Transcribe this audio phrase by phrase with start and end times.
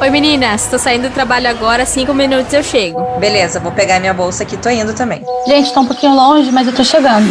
[0.00, 3.18] Oi meninas, tô saindo do trabalho agora, cinco minutos eu chego.
[3.18, 5.22] Beleza, vou pegar minha bolsa aqui, tô indo também.
[5.46, 7.28] Gente, tá um pouquinho longe, mas eu tô chegando.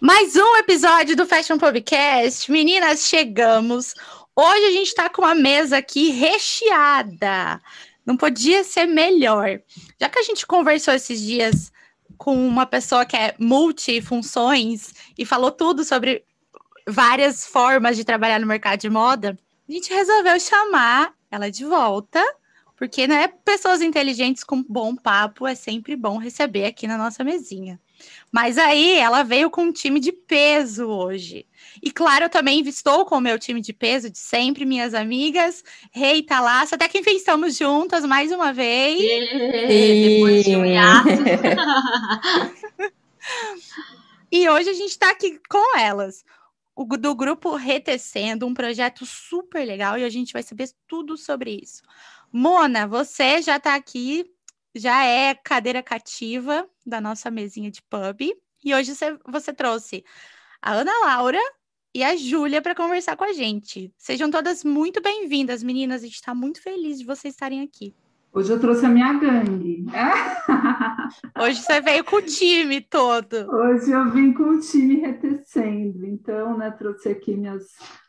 [0.00, 2.50] Mais um episódio do Fashion Podcast.
[2.50, 3.94] Meninas, chegamos.
[4.34, 7.60] Hoje a gente tá com uma mesa aqui recheada.
[8.04, 9.60] Não podia ser melhor.
[10.00, 11.70] Já que a gente conversou esses dias
[12.16, 16.24] com uma pessoa que é multifunções e falou tudo sobre
[16.86, 19.38] várias formas de trabalhar no mercado de moda,
[19.68, 22.22] a gente resolveu chamar ela de volta,
[22.76, 27.80] porque né, pessoas inteligentes com bom papo é sempre bom receber aqui na nossa mesinha.
[28.32, 31.46] Mas aí ela veio com um time de peso hoje.
[31.82, 35.62] E claro, eu também estou com o meu time de peso de sempre, minhas amigas,
[35.92, 39.00] Rei hey, Talaça, até que enfim estamos juntas mais uma vez.
[39.00, 40.18] E...
[40.18, 40.64] Depois de um
[44.32, 46.24] E hoje a gente está aqui com elas.
[46.74, 51.58] O, do grupo Retecendo, um projeto super legal, e a gente vai saber tudo sobre
[51.62, 51.82] isso.
[52.32, 54.24] Mona, você já está aqui
[54.74, 58.20] já é cadeira cativa da nossa mesinha de pub.
[58.64, 60.04] E hoje você, você trouxe
[60.60, 61.40] a Ana Laura
[61.94, 63.92] e a Júlia para conversar com a gente.
[63.98, 66.02] Sejam todas muito bem-vindas, meninas.
[66.02, 67.94] A gente está muito feliz de vocês estarem aqui.
[68.32, 69.84] Hoje eu trouxe a minha gangue.
[71.36, 73.50] Hoje você veio com o time todo.
[73.50, 76.06] Hoje eu vim com o time retecendo.
[76.06, 77.64] Então, né, trouxe aqui minhas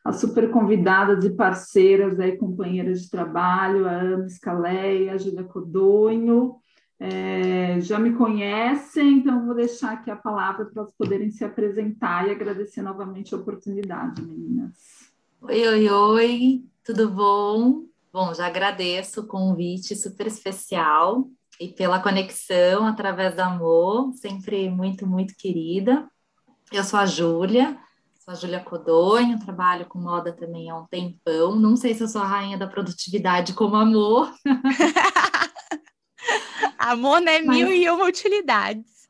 [0.05, 6.55] as super convidadas e parceiras aí, companheiras de trabalho, a Ana Scaleia, a Júlia Codonho.
[7.03, 12.27] É, já me conhecem, então vou deixar aqui a palavra para elas poderem se apresentar
[12.27, 14.75] e agradecer novamente a oportunidade, meninas.
[15.41, 17.85] Oi, oi, oi, tudo bom?
[18.13, 21.27] Bom, já agradeço o convite super especial
[21.59, 26.07] e pela conexão através do amor, sempre muito, muito querida.
[26.71, 27.79] Eu sou a Júlia,
[28.23, 31.55] sou a Júlia Codonho, trabalho com moda também há um tempão.
[31.55, 34.31] Não sei se eu sou a rainha da produtividade como amor.
[36.91, 37.41] amor, né?
[37.41, 37.57] Mas...
[37.57, 39.09] Mil e uma utilidades.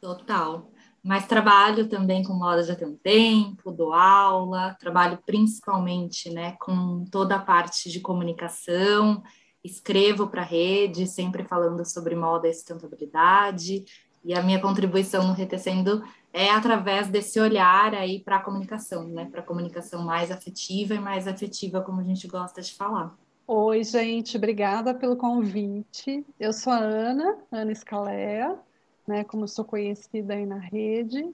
[0.00, 0.70] Total
[1.06, 7.04] mas trabalho também com moda já tem um tempo, dou aula, trabalho principalmente né, com
[7.04, 9.22] toda a parte de comunicação,
[9.62, 13.84] escrevo para a rede, sempre falando sobre moda e sustentabilidade,
[14.24, 16.02] e a minha contribuição no Retecendo
[16.32, 20.98] é através desse olhar aí para a comunicação, né, para a comunicação mais afetiva e
[20.98, 23.16] mais afetiva, como a gente gosta de falar.
[23.48, 26.26] Oi, gente, obrigada pelo convite.
[26.38, 28.58] Eu sou a Ana, Ana Escalea,
[29.06, 31.32] né, como sou conhecida aí na rede.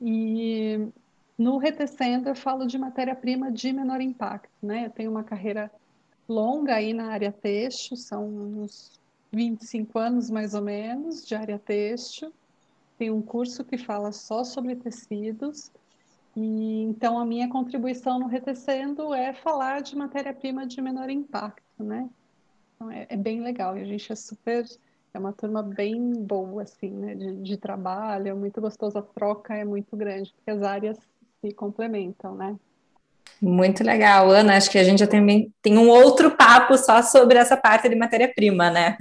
[0.00, 0.78] E
[1.36, 4.86] no Retecendo eu falo de matéria-prima de menor impacto, né?
[4.86, 5.72] Eu tenho uma carreira
[6.28, 9.00] longa aí na área têxtil, são uns
[9.32, 12.32] 25 anos mais ou menos de área têxtil.
[12.96, 15.72] Tem um curso que fala só sobre tecidos.
[16.36, 22.08] E então a minha contribuição no Retecendo é falar de matéria-prima de menor impacto, né?
[22.74, 24.64] Então é, é bem legal e a gente é super
[25.14, 29.54] é uma turma bem boa, assim, né, de, de trabalho, é muito gostoso, a troca
[29.54, 30.98] é muito grande, porque as áreas
[31.40, 32.56] se complementam, né?
[33.40, 34.56] Muito legal, Ana.
[34.56, 37.94] Acho que a gente já tem, tem um outro papo só sobre essa parte de
[37.94, 38.96] matéria-prima, né?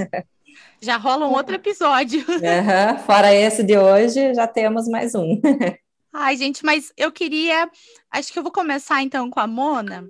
[0.80, 2.20] Já rola um outro episódio.
[2.28, 3.00] Uhum.
[3.00, 5.42] Fora esse de hoje, já temos mais um.
[6.16, 7.68] Ai, gente, mas eu queria.
[8.12, 10.08] Acho que eu vou começar então com a Mona,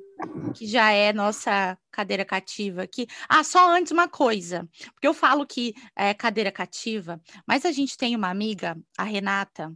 [0.54, 3.08] que já é nossa cadeira cativa aqui.
[3.30, 7.98] Ah, só antes uma coisa, porque eu falo que é cadeira cativa, mas a gente
[7.98, 9.74] tem uma amiga, a Renata,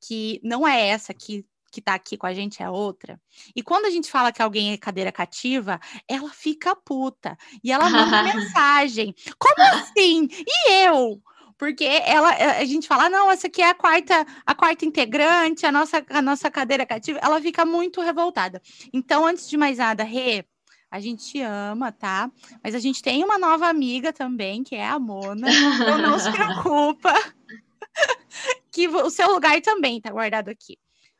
[0.00, 3.20] que não é essa que que está aqui com a gente é outra.
[3.54, 5.78] E quando a gente fala que alguém é cadeira cativa,
[6.08, 7.36] ela fica puta.
[7.62, 9.14] E ela manda mensagem.
[9.38, 10.26] Como assim?
[10.30, 11.20] E eu?
[11.58, 15.72] Porque ela a gente fala, não, essa aqui é a quarta, a quarta integrante, a
[15.72, 18.60] nossa, a nossa cadeira cativa, ela fica muito revoltada.
[18.92, 20.44] Então, antes de mais nada, Rê,
[20.90, 22.30] a gente ama, tá?
[22.62, 25.48] Mas a gente tem uma nova amiga também, que é a Mona.
[25.50, 27.12] Então não se preocupa.
[28.70, 30.78] que o seu lugar também tá guardado aqui.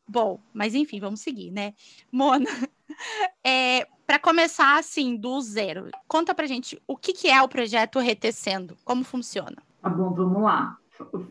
[0.08, 1.74] Bom, mas enfim, vamos seguir, né?
[2.12, 2.48] Mona,
[3.44, 7.98] é, para começar assim, do zero, conta pra gente o que, que é o projeto
[7.98, 9.65] Retecendo, como funciona.
[9.86, 10.76] Tá bom, vamos lá.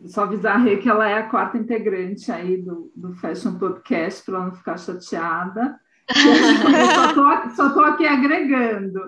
[0.06, 4.24] Só avisar a Rê que ela é a quarta integrante aí do, do Fashion Podcast,
[4.24, 5.78] para ela não ficar chateada.
[7.54, 8.98] só estou aqui agregando.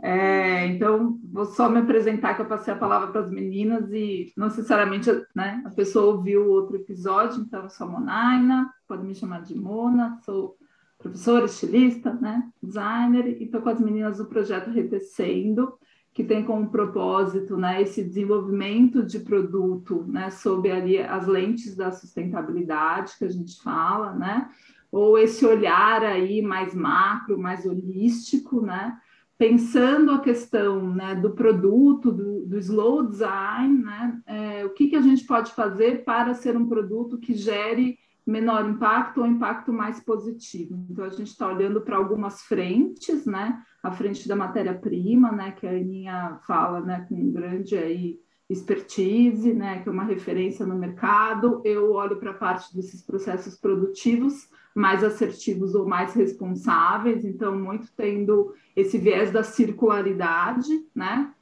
[0.00, 4.32] É, então, vou só me apresentar, que eu passei a palavra para as meninas e
[4.36, 9.04] não necessariamente né, a pessoa ouviu o outro episódio, então eu sou a Monaina, pode
[9.04, 10.56] me chamar de Mona, sou
[11.00, 15.76] professora, estilista, né, designer, e estou com as meninas do projeto Retecendo,
[16.14, 21.90] que tem como propósito né, esse desenvolvimento de produto né, sob ali as lentes da
[21.90, 24.48] sustentabilidade que a gente fala, né?
[24.92, 28.96] Ou esse olhar aí mais macro, mais holístico, né?
[29.36, 34.22] Pensando a questão né, do produto, do, do slow design, né?
[34.24, 38.68] É, o que, que a gente pode fazer para ser um produto que gere menor
[38.70, 40.86] impacto ou impacto mais positivo.
[40.88, 43.60] Então, a gente está olhando para algumas frentes, né?
[43.84, 45.52] A frente da matéria-prima, né?
[45.52, 47.06] Que a Aninha fala, né?
[47.08, 49.82] Com grande aí expertise, né?
[49.82, 51.60] Que é uma referência no mercado.
[51.64, 57.24] Eu olho para a parte desses processos produtivos mais assertivos ou mais responsáveis.
[57.24, 61.32] Então, muito tendo esse viés da circularidade, né?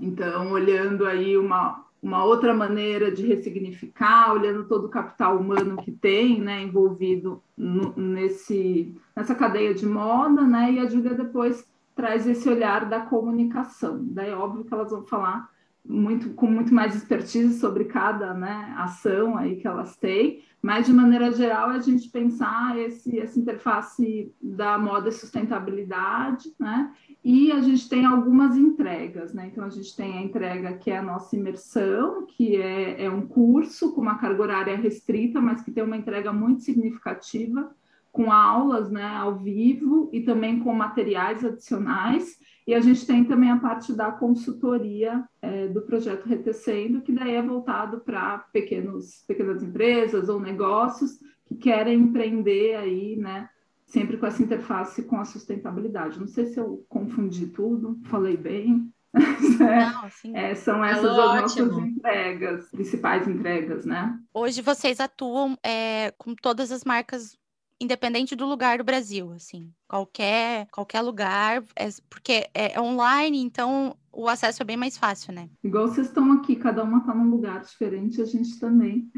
[0.00, 5.92] Então, olhando aí uma, uma outra maneira de ressignificar, olhando todo o capital humano que
[5.92, 11.64] tem, né, envolvido no, nesse, nessa cadeia de moda, né, e a depois
[11.94, 13.98] traz esse olhar da comunicação.
[14.02, 15.52] Daí é óbvio que elas vão falar
[15.86, 20.94] muito com muito mais expertise sobre cada né, ação aí que elas têm, mas de
[20.94, 26.90] maneira geral é a gente pensar esse, essa interface da moda e sustentabilidade, né,
[27.24, 29.48] e a gente tem algumas entregas, né?
[29.50, 33.26] Então, a gente tem a entrega que é a nossa imersão, que é, é um
[33.26, 37.74] curso com uma carga horária restrita, mas que tem uma entrega muito significativa,
[38.14, 42.38] com aulas né, ao vivo e também com materiais adicionais.
[42.64, 47.34] E a gente tem também a parte da consultoria é, do projeto Retecendo, que daí
[47.34, 49.24] é voltado para pequenas
[49.60, 53.48] empresas ou negócios que querem empreender aí, né?
[53.84, 56.20] sempre com essa interface com a sustentabilidade.
[56.20, 58.92] Não sei se eu confundi tudo, falei bem.
[59.14, 60.36] Não, sim.
[60.36, 64.16] É, são essas as nossas entregas, principais entregas, né?
[64.32, 67.36] Hoje vocês atuam é, com todas as marcas,
[67.80, 74.28] independente do lugar do Brasil, assim, qualquer qualquer lugar, é, porque é online, então o
[74.28, 75.48] acesso é bem mais fácil, né?
[75.62, 79.10] Igual vocês estão aqui, cada uma está num lugar diferente, a gente também.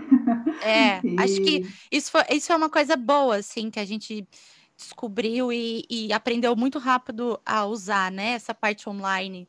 [0.62, 1.16] É, e...
[1.20, 4.26] acho que isso, foi, isso é uma coisa boa, assim, que a gente
[4.76, 8.32] descobriu e, e, aprendeu muito rápido a usar, né?
[8.32, 9.48] Essa parte online.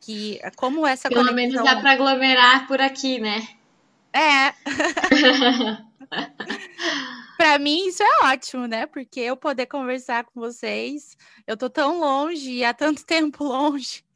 [0.00, 1.34] Que como essa Pelo conexão...
[1.34, 3.44] menos dá para aglomerar por aqui, né?
[4.12, 4.54] É.
[7.36, 8.86] para mim isso é ótimo, né?
[8.86, 11.16] Porque eu poder conversar com vocês,
[11.46, 14.07] eu tô tão longe e há tanto tempo longe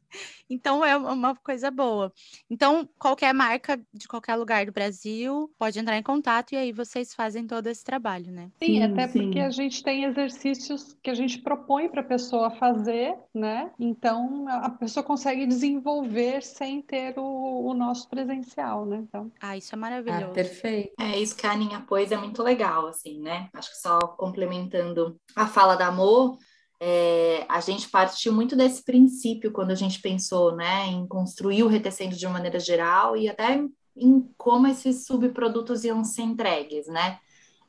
[0.49, 2.11] então é uma coisa boa.
[2.49, 7.13] Então, qualquer marca de qualquer lugar do Brasil pode entrar em contato e aí vocês
[7.13, 8.51] fazem todo esse trabalho, né?
[8.61, 9.23] Sim, sim até sim.
[9.23, 13.71] porque a gente tem exercícios que a gente propõe para a pessoa fazer, né?
[13.79, 18.97] Então a pessoa consegue desenvolver sem ter o, o nosso presencial, né?
[18.97, 19.31] Então...
[19.41, 20.25] Ah, isso é maravilhoso.
[20.25, 20.93] Ah, perfeito.
[20.99, 23.49] É isso que a Aninha pôs, é muito legal, assim, né?
[23.53, 26.37] Acho que só complementando a fala da Amor,
[26.79, 31.67] é, a gente partiu muito desse princípio quando a gente pensou né, em construir o
[31.67, 33.63] retecendo de uma maneira geral e até
[33.95, 37.19] em como esses subprodutos iam ser entregues, né?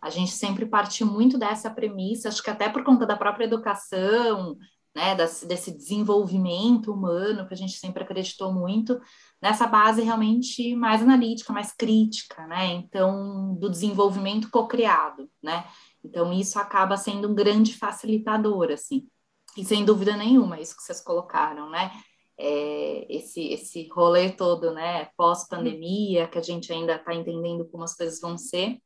[0.00, 4.56] A gente sempre partiu muito dessa premissa, acho que até por conta da própria educação,
[4.94, 9.00] né, desse desenvolvimento humano que a gente sempre acreditou muito,
[9.42, 12.72] nessa base realmente mais analítica, mais crítica, né?
[12.74, 15.64] Então, do desenvolvimento co-criado, né?
[16.04, 19.08] Então, isso acaba sendo um grande facilitador, assim.
[19.56, 21.90] E sem dúvida nenhuma, isso que vocês colocaram, né?
[22.36, 25.06] É, esse, esse rolê todo, né?
[25.16, 28.78] Pós-pandemia, que a gente ainda está entendendo como as coisas vão ser,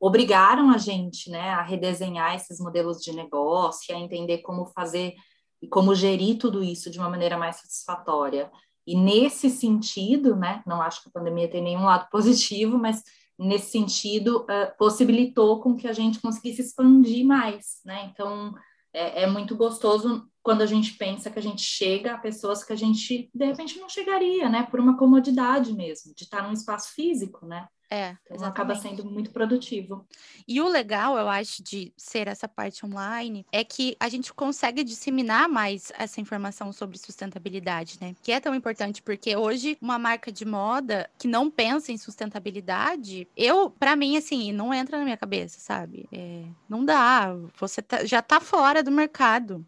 [0.00, 5.14] obrigaram a gente, né, a redesenhar esses modelos de negócio, a entender como fazer
[5.60, 8.50] e como gerir tudo isso de uma maneira mais satisfatória.
[8.86, 13.02] E nesse sentido, né, não acho que a pandemia tem nenhum lado positivo, mas
[13.38, 18.10] nesse sentido, uh, possibilitou com que a gente conseguisse expandir mais, né?
[18.12, 18.52] Então,
[18.92, 22.72] é, é, muito gostoso quando a gente pensa que a gente chega a pessoas que
[22.72, 24.64] a gente, de repente, não chegaria, né?
[24.64, 27.68] Por uma comodidade mesmo, de estar num espaço físico, né?
[27.90, 30.06] É, então acaba sendo muito produtivo.
[30.46, 34.84] E o legal, eu acho, de ser essa parte online é que a gente consegue
[34.84, 38.14] disseminar mais essa informação sobre sustentabilidade, né?
[38.22, 43.26] Que é tão importante porque hoje uma marca de moda que não pensa em sustentabilidade,
[43.36, 46.06] eu, para mim, assim, não entra na minha cabeça, sabe?
[46.12, 47.34] É, não dá.
[47.58, 49.64] Você tá, já tá fora do mercado.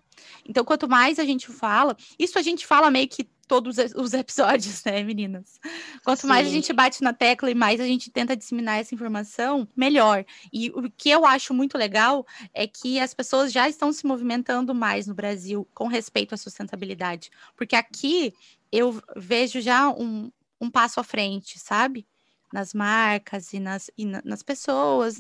[0.46, 4.84] Então, quanto mais a gente fala, isso a gente fala meio que todos os episódios,
[4.86, 5.58] né, meninas?
[6.04, 6.28] Quanto Sim.
[6.28, 10.24] mais a gente bate na tecla e mais a gente tenta disseminar essa informação, melhor.
[10.52, 14.72] E o que eu acho muito legal é que as pessoas já estão se movimentando
[14.72, 17.28] mais no Brasil com respeito à sustentabilidade.
[17.56, 18.32] Porque aqui
[18.70, 20.30] eu vejo já um,
[20.60, 22.06] um passo à frente, sabe?
[22.52, 25.18] Nas marcas e nas, e nas pessoas,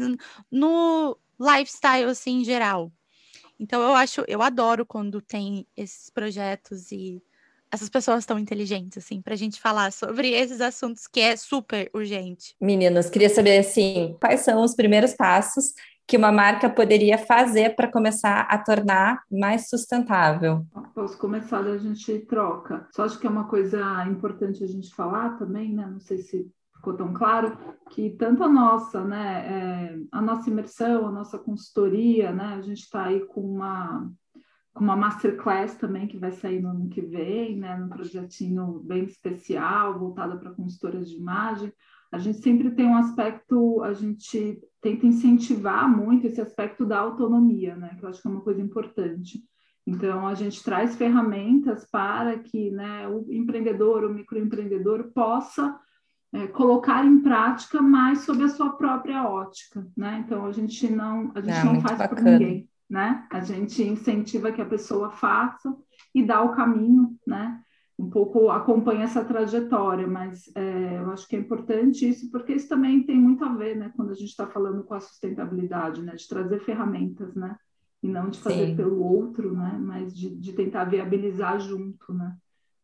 [0.48, 2.92] no lifestyle, assim, em geral.
[3.58, 7.20] Então, eu acho, eu adoro quando tem esses projetos e
[7.72, 11.90] essas pessoas tão inteligentes, assim, para a gente falar sobre esses assuntos que é super
[11.94, 12.54] urgente.
[12.60, 15.72] Meninas, queria saber, assim, quais são os primeiros passos
[16.06, 20.66] que uma marca poderia fazer para começar a tornar mais sustentável?
[20.92, 22.88] Posso começar, a gente troca.
[22.92, 25.86] Só acho que é uma coisa importante a gente falar também, né?
[25.86, 27.56] Não sei se ficou tão claro
[27.90, 32.80] que tanto a nossa, né, é, a nossa imersão, a nossa consultoria, né, a gente
[32.80, 34.10] está aí com uma
[34.78, 39.98] uma masterclass também que vai sair no ano que vem, né, num projetinho bem especial
[39.98, 41.72] voltado para consultoras de imagem.
[42.12, 47.76] A gente sempre tem um aspecto, a gente tenta incentivar muito esse aspecto da autonomia,
[47.76, 47.94] né?
[47.98, 49.40] Que eu acho que é uma coisa importante.
[49.86, 55.78] Então, a gente traz ferramentas para que né, o empreendedor, o microempreendedor, possa
[56.32, 60.22] é, colocar em prática mais sob a sua própria ótica, né?
[60.24, 63.26] Então, a gente não, a gente é, não faz por ninguém, né?
[63.30, 65.74] A gente incentiva que a pessoa faça
[66.14, 67.62] e dá o caminho, né?
[68.00, 72.66] um pouco acompanha essa trajetória, mas é, eu acho que é importante isso, porque isso
[72.66, 76.14] também tem muito a ver, né, quando a gente está falando com a sustentabilidade, né,
[76.14, 77.54] de trazer ferramentas, né,
[78.02, 78.76] e não de fazer Sim.
[78.76, 82.34] pelo outro, né, mas de, de tentar viabilizar junto, né.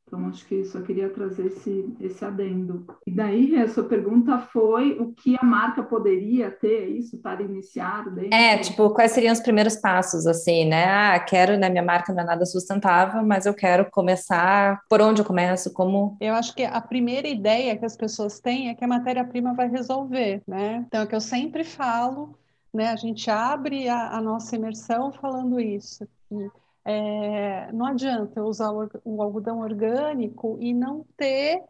[0.07, 2.87] Então, acho que só queria trazer esse, esse adendo.
[3.05, 7.43] E daí, a sua pergunta foi o que a marca poderia ter, é isso, para
[7.43, 8.33] iniciar dentro?
[8.33, 10.85] É, tipo, quais seriam os primeiros passos, assim, né?
[10.85, 15.23] Ah, quero, né, minha marca não é nada sustentável, mas eu quero começar, por onde
[15.23, 16.17] eu começo, como...
[16.21, 19.69] Eu acho que a primeira ideia que as pessoas têm é que a matéria-prima vai
[19.69, 20.85] resolver, né?
[20.87, 22.39] Então, é o que eu sempre falo,
[22.73, 22.91] né?
[22.91, 26.07] A gente abre a, a nossa imersão falando isso.
[26.29, 26.49] que,
[26.87, 31.62] é, não adianta eu usar o, o algodão orgânico e não ter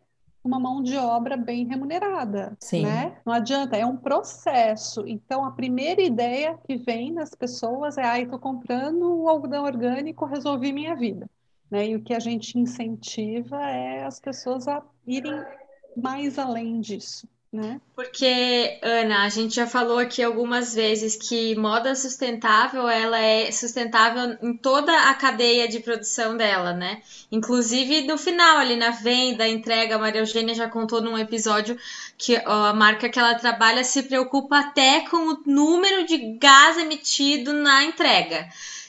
[0.45, 2.83] uma mão de obra bem remunerada, Sim.
[2.83, 3.17] né?
[3.25, 5.05] Não adianta, é um processo.
[5.07, 10.25] Então, a primeira ideia que vem nas pessoas é, ai, estou comprando o algodão orgânico,
[10.25, 11.29] resolvi minha vida.
[11.71, 11.89] Né?
[11.89, 15.43] E o que a gente incentiva é as pessoas a irem
[15.97, 17.81] mais além disso, né?
[17.95, 24.37] Porque, Ana, a gente já falou aqui algumas vezes que moda sustentável, ela é sustentável
[24.43, 27.01] em toda a cadeia de produção dela, né?
[27.33, 31.79] Inclusive no final, ali na venda, entrega, a Maria Eugênia já contou num episódio
[32.19, 36.77] que ó, a marca que ela trabalha se preocupa até com o número de gás
[36.77, 38.47] emitido na entrega.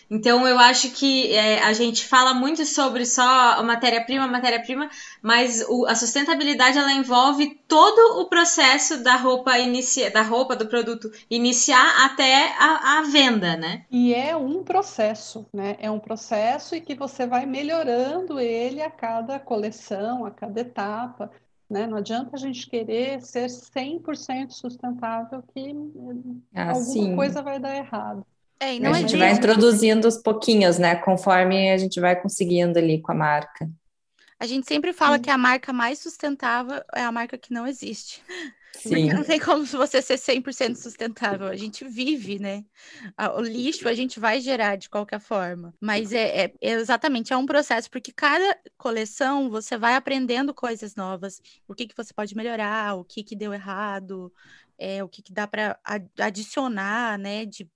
[0.09, 4.89] Então eu acho que é, a gente fala muito sobre só matéria-prima, matéria-prima,
[5.21, 10.67] mas o- a sustentabilidade ela envolve todo o processo da roupa inicia, da roupa do
[10.67, 13.85] produto iniciar até a, a venda, né?
[13.89, 15.75] E é um processo, né?
[15.79, 21.31] É um processo e que você vai melhorando ele a cada coleção, a cada etapa,
[21.69, 21.87] né?
[21.87, 27.75] Não adianta a gente querer ser 100% sustentável que eh, alguma Assim, coisa vai dar
[27.75, 28.25] errado.
[28.59, 30.95] É, e a não gente vai introduzindo os pouquinhos, né?
[30.95, 33.69] Conforme a gente vai conseguindo ali com a marca.
[34.39, 38.21] A gente sempre fala que a marca mais sustentável é a marca que não existe.
[38.77, 38.89] Sim.
[38.89, 41.47] Porque não tem como você ser 100% sustentável.
[41.47, 42.63] A gente vive, né?
[43.35, 45.73] O lixo a gente vai gerar de qualquer forma.
[45.81, 50.95] Mas é, é- é exatamente, é um processo, porque cada coleção você vai aprendendo coisas
[50.95, 51.41] novas.
[51.67, 54.31] O que que você pode melhorar, o que que deu errado,
[54.77, 55.79] é, o que que dá para
[56.19, 57.45] adicionar, né?
[57.45, 57.67] De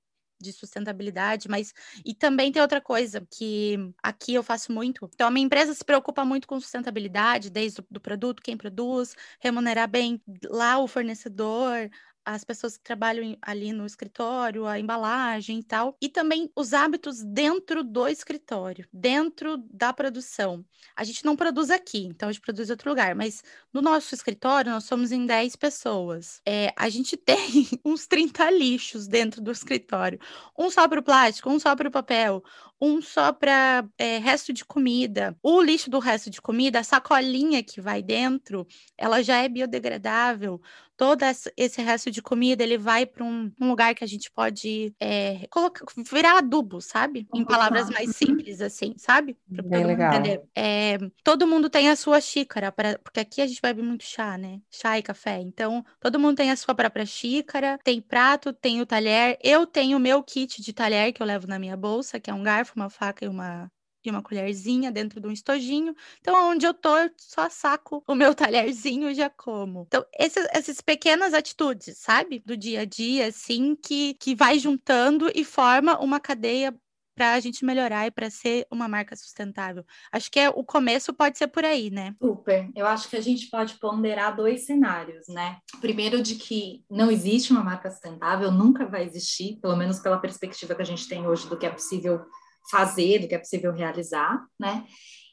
[0.41, 1.73] de sustentabilidade, mas
[2.05, 5.09] e também tem outra coisa que aqui eu faço muito.
[5.13, 9.15] Então, a minha empresa se preocupa muito com sustentabilidade, desde o do produto, quem produz,
[9.39, 11.89] remunerar bem lá o fornecedor,
[12.25, 17.23] as pessoas que trabalham ali no escritório, a embalagem e tal, e também os hábitos
[17.23, 20.65] dentro do escritório, dentro da produção.
[20.95, 24.13] A gente não produz aqui, então a gente produz em outro lugar, mas no nosso
[24.13, 26.41] escritório nós somos em 10 pessoas.
[26.45, 30.19] É, a gente tem uns 30 lixos dentro do escritório.
[30.57, 32.43] Um só para o plástico, um só para o papel,
[32.79, 33.87] um só para
[34.21, 35.37] resto de comida.
[35.43, 40.59] O lixo do resto de comida, a sacolinha que vai dentro, ela já é biodegradável.
[41.01, 41.23] Todo
[41.57, 45.47] esse resto de comida, ele vai para um, um lugar que a gente pode é,
[45.49, 47.27] colocar, virar adubo, sabe?
[47.33, 49.35] Em palavras mais simples, assim, sabe?
[49.55, 50.13] Para Bem legal.
[50.13, 50.43] entender.
[50.55, 54.37] É, todo mundo tem a sua xícara, pra- porque aqui a gente bebe muito chá,
[54.37, 54.59] né?
[54.69, 55.39] Chá e café.
[55.39, 59.39] Então, todo mundo tem a sua própria xícara, tem prato, tem o talher.
[59.43, 62.33] Eu tenho o meu kit de talher que eu levo na minha bolsa, que é
[62.33, 63.71] um garfo, uma faca e uma,
[64.03, 65.95] e uma colherzinha dentro de um estojinho.
[66.19, 69.83] Então, onde eu tô, eu só saco o meu talherzinho e já como.
[69.87, 72.39] Então, esses- essas pequenas atitudes, sabe?
[72.45, 76.75] Do dia a dia, assim, que, que vai juntando e forma uma cadeia
[77.15, 79.85] para a gente melhorar e para ser uma marca sustentável.
[80.11, 82.15] Acho que é, o começo pode ser por aí, né?
[82.21, 82.69] Super.
[82.75, 85.57] Eu acho que a gente pode ponderar dois cenários, né?
[85.81, 90.73] Primeiro, de que não existe uma marca sustentável, nunca vai existir, pelo menos pela perspectiva
[90.73, 92.21] que a gente tem hoje do que é possível
[92.69, 94.85] fazer, do que é possível realizar, né?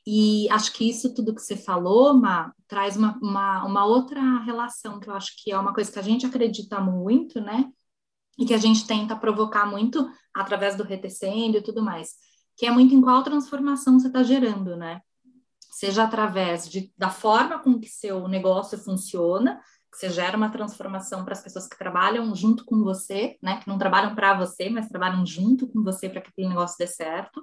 [0.07, 4.99] E acho que isso tudo que você falou, Ma, traz uma, uma, uma outra relação
[4.99, 7.71] que eu acho que é uma coisa que a gente acredita muito, né?
[8.39, 12.15] E que a gente tenta provocar muito através do retecendo e tudo mais,
[12.57, 15.03] que é muito em qual transformação você está gerando, né?
[15.73, 19.61] Seja através de, da forma com que seu negócio funciona,
[19.99, 23.59] você gera uma transformação para as pessoas que trabalham junto com você, né?
[23.59, 26.87] Que não trabalham para você, mas trabalham junto com você para que aquele negócio dê
[26.87, 27.43] certo.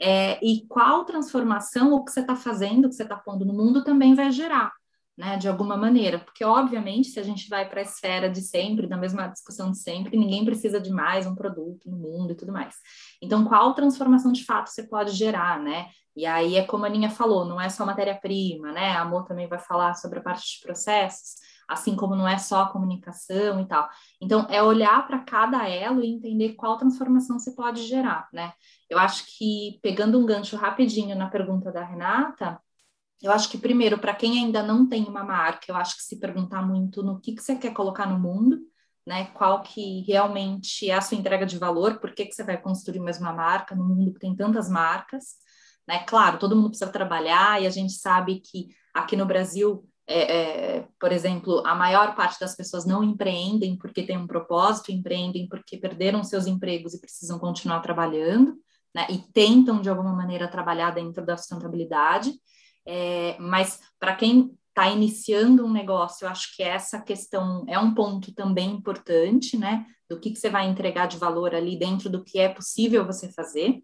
[0.00, 3.52] É, e qual transformação o que você está fazendo, o que você está pondo no
[3.52, 4.72] mundo também vai gerar,
[5.18, 5.36] né?
[5.36, 6.20] De alguma maneira.
[6.20, 9.78] Porque, obviamente, se a gente vai para a esfera de sempre, da mesma discussão de
[9.78, 12.76] sempre, ninguém precisa de mais um produto no mundo e tudo mais.
[13.20, 15.88] Então, qual transformação de fato você pode gerar, né?
[16.14, 18.92] E aí é como a Aninha falou, não é só matéria-prima, né?
[18.92, 22.62] A Amor também vai falar sobre a parte de processos assim como não é só
[22.62, 23.88] a comunicação e tal.
[24.20, 28.52] Então, é olhar para cada elo e entender qual transformação você pode gerar, né?
[28.88, 32.60] Eu acho que, pegando um gancho rapidinho na pergunta da Renata,
[33.22, 36.18] eu acho que, primeiro, para quem ainda não tem uma marca, eu acho que se
[36.18, 38.58] perguntar muito no que, que você quer colocar no mundo,
[39.06, 39.26] né?
[39.26, 43.00] Qual que realmente é a sua entrega de valor, por que, que você vai construir
[43.00, 45.36] mais uma marca no mundo que tem tantas marcas,
[45.86, 46.04] né?
[46.04, 50.88] Claro, todo mundo precisa trabalhar e a gente sabe que aqui no Brasil é, é,
[50.98, 55.76] por exemplo, a maior parte das pessoas não empreendem porque tem um propósito, empreendem porque
[55.76, 58.56] perderam seus empregos e precisam continuar trabalhando,
[58.92, 59.06] né?
[59.08, 62.32] E tentam de alguma maneira trabalhar dentro da sustentabilidade.
[62.84, 67.94] É, mas para quem está iniciando um negócio, eu acho que essa questão é um
[67.94, 69.86] ponto também importante, né?
[70.08, 73.30] Do que, que você vai entregar de valor ali dentro do que é possível você
[73.32, 73.80] fazer.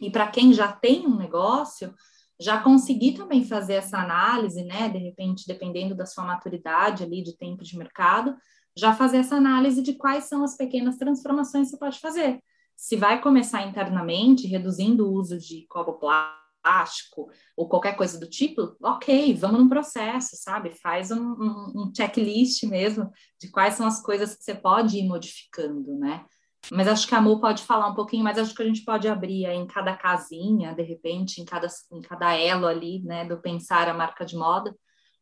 [0.00, 1.92] E para quem já tem um negócio,
[2.38, 4.88] já conseguir também fazer essa análise, né?
[4.88, 8.36] De repente, dependendo da sua maturidade ali de tempo de mercado,
[8.76, 12.40] já fazer essa análise de quais são as pequenas transformações que você pode fazer.
[12.76, 18.76] Se vai começar internamente, reduzindo o uso de copo plástico ou qualquer coisa do tipo,
[18.82, 20.70] ok, vamos num processo, sabe?
[20.82, 25.08] Faz um, um, um checklist mesmo de quais são as coisas que você pode ir
[25.08, 26.26] modificando, né?
[26.72, 29.08] Mas acho que a Mo pode falar um pouquinho, mas acho que a gente pode
[29.08, 33.88] abrir em cada casinha, de repente, em cada, em cada elo ali, né, do pensar
[33.88, 34.74] a marca de moda.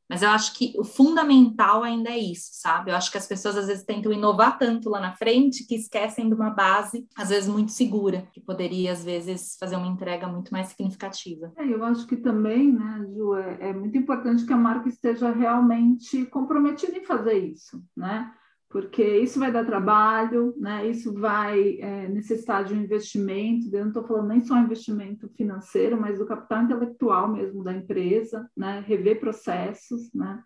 [0.09, 2.91] Mas eu acho que o fundamental ainda é isso, sabe?
[2.91, 6.29] Eu acho que as pessoas às vezes tentam inovar tanto lá na frente que esquecem
[6.29, 10.53] de uma base, às vezes muito segura, que poderia, às vezes, fazer uma entrega muito
[10.53, 11.53] mais significativa.
[11.57, 15.31] É, eu acho que também, né, Ju, é, é muito importante que a marca esteja
[15.31, 18.31] realmente comprometida em fazer isso, né?
[18.75, 20.85] Porque isso vai dar trabalho, né?
[20.89, 25.97] isso vai é, necessitar de um investimento, eu não estou falando nem só investimento financeiro,
[25.97, 28.83] mas do capital intelectual mesmo da empresa, né?
[28.85, 30.43] rever processos, né?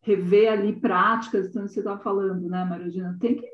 [0.00, 3.48] rever ali práticas, então você está falando, né, Maria tem que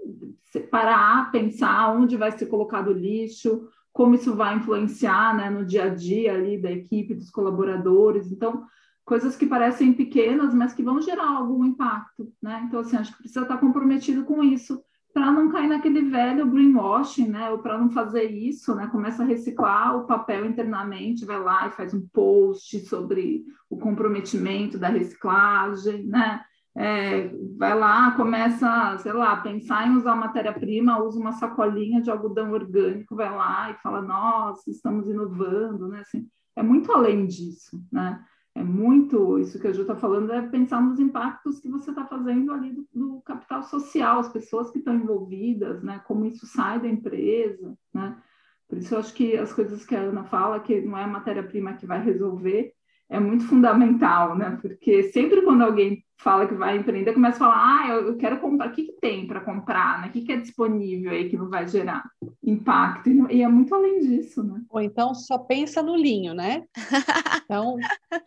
[0.45, 5.85] separar, pensar onde vai ser colocado o lixo, como isso vai influenciar né, no dia
[5.85, 8.63] a dia ali da equipe, dos colaboradores, então
[9.09, 12.63] coisas que parecem pequenas, mas que vão gerar algum impacto, né?
[12.67, 14.81] Então, assim, acho que precisa estar comprometido com isso
[15.15, 17.49] para não cair naquele velho greenwashing, né?
[17.49, 18.87] Ou para não fazer isso, né?
[18.89, 24.79] Começa a reciclar o papel internamente, vai lá e faz um post sobre o comprometimento
[24.79, 26.43] da reciclagem, né?
[26.77, 32.53] É, vai lá, começa, sei lá, pensar em usar matéria-prima, usa uma sacolinha de algodão
[32.53, 36.01] orgânico, vai lá e fala, nossa, estamos inovando, né?
[36.03, 38.23] Assim, é muito além disso, né?
[38.59, 42.05] É muito isso que a Ju está falando, é pensar nos impactos que você está
[42.05, 46.03] fazendo ali do, do, capital social, as pessoas que estão envolvidas, né?
[46.07, 48.21] Como isso sai da empresa, né?
[48.69, 51.09] Por isso eu acho que as coisas que a Ana fala, que não é a
[51.09, 52.73] matéria-prima que vai resolver,
[53.09, 54.59] é muito fundamental, né?
[54.61, 58.69] Porque sempre quando alguém fala que vai empreender, começa a falar, ah, eu, quero comprar,
[58.69, 60.09] o que, que tem para comprar, né?
[60.09, 62.05] O que, que é disponível aí que não vai gerar
[62.45, 63.09] impacto?
[63.31, 64.61] E é muito além disso, né?
[64.69, 66.65] Ou então só pensa no linho, né?
[67.49, 67.77] Então,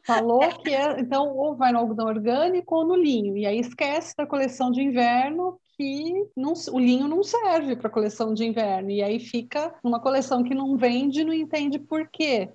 [0.04, 4.16] falou que é, então ou vai no algodão orgânico ou no linho, e aí esquece
[4.18, 9.04] da coleção de inverno que não, o linho não serve para coleção de inverno, e
[9.04, 12.50] aí fica uma coleção que não vende, não entende por quê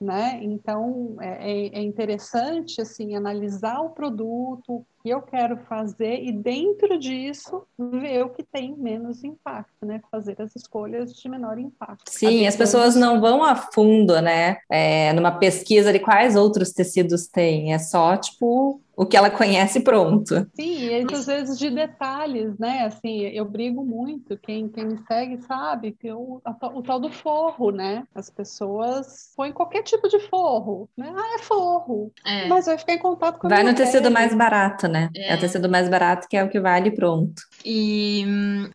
[0.00, 0.38] né?
[0.42, 6.98] Então é, é, é interessante assim analisar o produto, que eu quero fazer e dentro
[6.98, 10.00] disso ver o que tem menos impacto, né?
[10.10, 12.10] Fazer as escolhas de menor impacto.
[12.10, 14.58] Sim, as pessoas não vão a fundo, né?
[14.70, 19.78] É, numa pesquisa de quais outros tecidos tem, é só tipo o que ela conhece
[19.78, 20.44] pronto.
[20.56, 22.84] Sim, e às vezes de detalhes, né?
[22.84, 26.42] Assim, eu brigo muito, quem, quem me segue sabe que eu,
[26.74, 28.02] o tal do forro, né?
[28.12, 31.14] As pessoas põem qualquer tipo de forro, né?
[31.16, 32.48] Ah, é forro, é.
[32.48, 34.14] mas vai ficar em contato com a Vai no tecido pele.
[34.14, 34.97] mais barato, né?
[35.14, 35.32] É.
[35.32, 35.34] é.
[35.34, 37.42] o tecido mais barato que é o que vale pronto.
[37.64, 38.24] E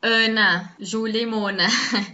[0.01, 1.67] Ana, Júlia e Mona,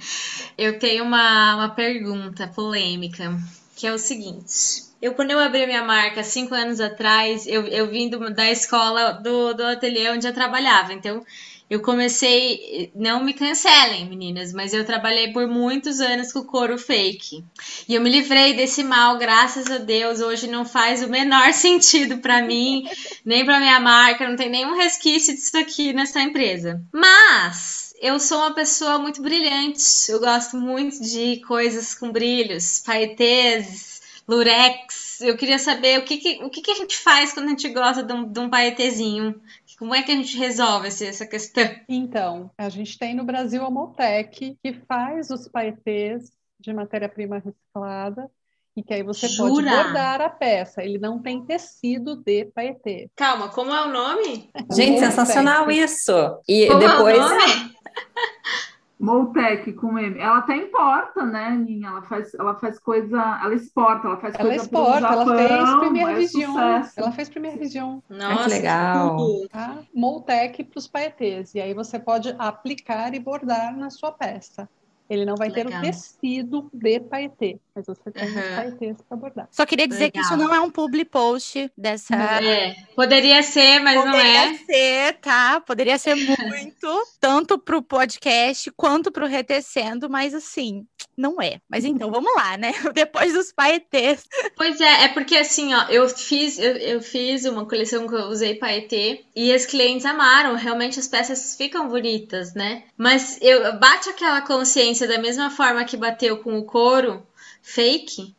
[0.57, 3.35] eu tenho uma, uma pergunta polêmica,
[3.75, 7.65] que é o seguinte Eu, quando eu abri a minha marca cinco anos atrás, eu,
[7.67, 10.93] eu vim do, da escola do, do ateliê onde eu trabalhava.
[10.93, 11.23] Então,
[11.69, 12.91] eu comecei.
[12.95, 17.43] Não me cancelem, meninas, mas eu trabalhei por muitos anos com couro fake.
[17.87, 20.19] E eu me livrei desse mal, graças a Deus.
[20.19, 22.89] Hoje não faz o menor sentido para mim,
[23.23, 26.81] nem para minha marca, não tem nenhum resquício disso aqui nessa empresa.
[26.91, 29.83] Mas eu sou uma pessoa muito brilhante.
[30.09, 35.19] Eu gosto muito de coisas com brilhos, paetês, lurex.
[35.21, 37.67] Eu queria saber o que, que o que, que, a gente faz quando a gente
[37.69, 39.35] gosta de um, de um paetezinho.
[39.79, 41.63] Como é que a gente resolve essa questão?
[41.87, 48.29] Então, a gente tem no Brasil a Motec, que faz os paetês de matéria-prima reciclada
[48.75, 49.49] e que aí você Jura?
[49.49, 50.83] pode bordar a peça.
[50.83, 53.09] Ele não tem tecido de paetê.
[53.15, 54.51] Calma, como é o nome?
[54.73, 56.11] Gente, sensacional isso.
[56.47, 57.17] E Como depois.
[57.17, 57.75] é o nome?
[58.99, 60.19] Moltec com M.
[60.19, 61.87] Ela até importa, né, Ninha?
[61.87, 65.75] Ela faz, ela faz coisa, ela exporta, ela faz Ela coisa exporta, ela Japão, fez
[65.79, 66.51] primeira é vision.
[66.51, 66.93] sucesso.
[66.99, 67.99] Ela fez primeira vision.
[68.09, 69.17] Nossa, que legal.
[69.51, 69.83] tá?
[69.93, 71.55] Moltec para os paetês.
[71.55, 74.69] E aí você pode aplicar e bordar na sua peça.
[75.09, 75.81] Ele não vai ter Legal.
[75.81, 78.55] o tecido de paetê, mas você tem os Aham.
[78.55, 79.47] paetês para bordar.
[79.51, 80.47] Só queria dizer que isso Legal.
[80.47, 82.15] não é um public post dessa.
[82.15, 84.53] É, poderia ser, mas não Poderia é.
[84.55, 85.61] ser, tá?
[85.61, 90.85] Poderia ser muito, tanto pro podcast quanto pro Retecendo, mas assim,
[91.17, 91.59] não é.
[91.67, 92.71] Mas então, vamos lá, né?
[92.93, 94.23] Depois dos paetês.
[94.55, 98.25] Pois é, é porque assim, ó, eu fiz, eu, eu fiz uma coleção que eu
[98.27, 102.83] usei paetê e os clientes amaram, realmente as peças ficam bonitas, né?
[102.97, 107.25] Mas eu bate aquela consciência da mesma forma que bateu com o couro
[107.61, 108.35] fake,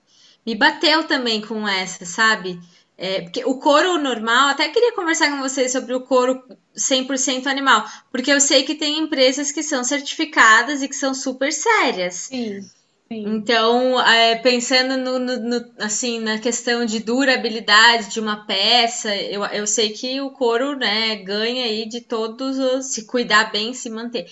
[0.46, 2.58] me bateu também com essa, sabe?
[2.96, 6.42] É, porque o couro normal, até queria conversar com vocês sobre o couro
[6.74, 11.50] 100% animal, porque eu sei que tem empresas que são certificadas e que são super
[11.52, 12.30] sérias.
[12.30, 12.62] Sim,
[13.08, 13.24] sim.
[13.26, 19.44] Então, é, pensando no, no- no- assim, na questão de durabilidade de uma peça, eu,
[19.46, 23.90] eu sei que o couro, né, ganha aí de todos os, se cuidar bem, se
[23.90, 24.26] manter.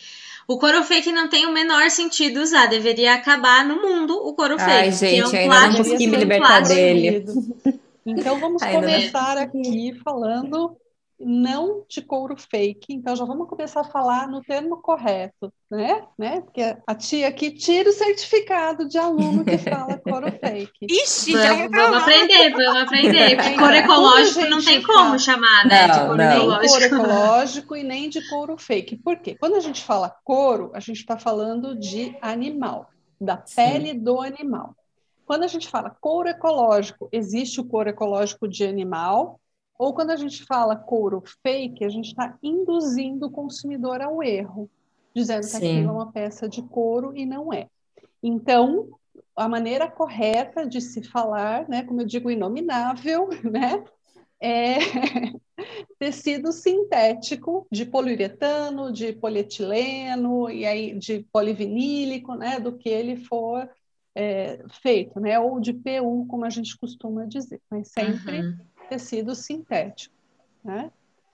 [0.49, 4.59] O couro fake não tem o menor sentido usar, deveria acabar no mundo o couro
[4.59, 4.71] fake.
[4.71, 7.25] Ai, que gente, é um ainda não consegui me sem libertar dele.
[8.07, 8.73] Então vamos não.
[8.73, 10.75] começar aqui falando
[11.21, 12.93] não de couro fake.
[12.95, 16.05] Então já vamos começar a falar no termo correto, né?
[16.19, 16.41] né?
[16.43, 20.71] Porque a tia aqui tira o certificado de aluno que fala couro fake.
[20.89, 21.87] Ixi, já Vamos, reclamou.
[21.91, 23.37] vamos aprender, vamos aprender.
[23.37, 25.89] Porque couro ecológico não tem como fala- chamar, né?
[25.89, 26.29] de Não, couro não.
[26.29, 26.55] Nem couro
[26.85, 26.95] ecológico.
[26.95, 28.97] ecológico e nem de couro fake.
[28.99, 29.37] Por quê?
[29.39, 32.89] Quando a gente fala couro, a gente está falando de animal,
[33.21, 33.57] da Sim.
[33.57, 34.75] pele do animal.
[35.27, 39.39] Quando a gente fala couro ecológico, existe o couro ecológico de animal,
[39.79, 44.69] ou quando a gente fala couro fake, a gente está induzindo o consumidor ao erro,
[45.15, 47.69] dizendo que aquilo é uma peça de couro e não é.
[48.21, 48.89] Então,
[49.37, 53.85] a maneira correta de se falar, né, como eu digo, inominável, né,
[54.41, 54.79] é
[55.97, 63.69] tecido sintético de poliuretano, de polietileno e aí de polivinílico, né, do que ele for
[64.13, 69.35] é, feito, né, ou de PU, como a gente costuma dizer, mas sempre Uhum, tecido
[69.35, 70.15] sintético,
[70.65, 70.91] né?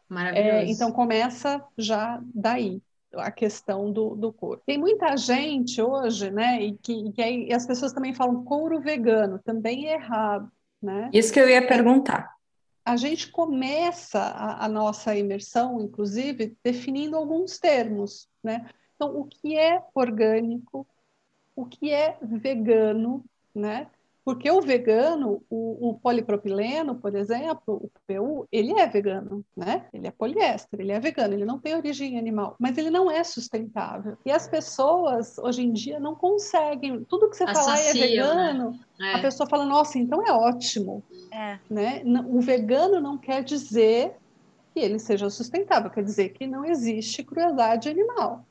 [0.08, 0.56] Maravilhoso.
[0.56, 2.82] É, então começa já daí
[3.16, 4.60] a questão do, do couro.
[4.66, 9.38] Tem muita gente hoje, né, e que, que aí as pessoas também falam couro vegano,
[9.38, 10.50] também é errado,
[10.82, 11.10] né?
[11.12, 12.34] Isso que eu ia perguntar.
[12.84, 18.68] A gente começa a, a nossa imersão, inclusive, definindo alguns termos, né?
[18.94, 20.86] Então, o que é orgânico,
[21.56, 23.88] o que é vegano, né?
[24.24, 29.84] Porque o vegano, o, o polipropileno, por exemplo, o PU, ele é vegano, né?
[29.92, 33.22] Ele é poliéster, ele é vegano, ele não tem origem animal, mas ele não é
[33.22, 34.16] sustentável.
[34.24, 37.04] E as pessoas, hoje em dia, não conseguem.
[37.04, 38.00] Tudo que você falar é né?
[38.00, 39.20] vegano, a É.
[39.20, 41.58] pessoa fala, nossa, então é ótimo É.
[41.68, 42.02] né?
[42.26, 44.16] O vegano não quer dizer
[44.72, 48.46] que ele seja sustentável, quer dizer que não existe crueldade animal.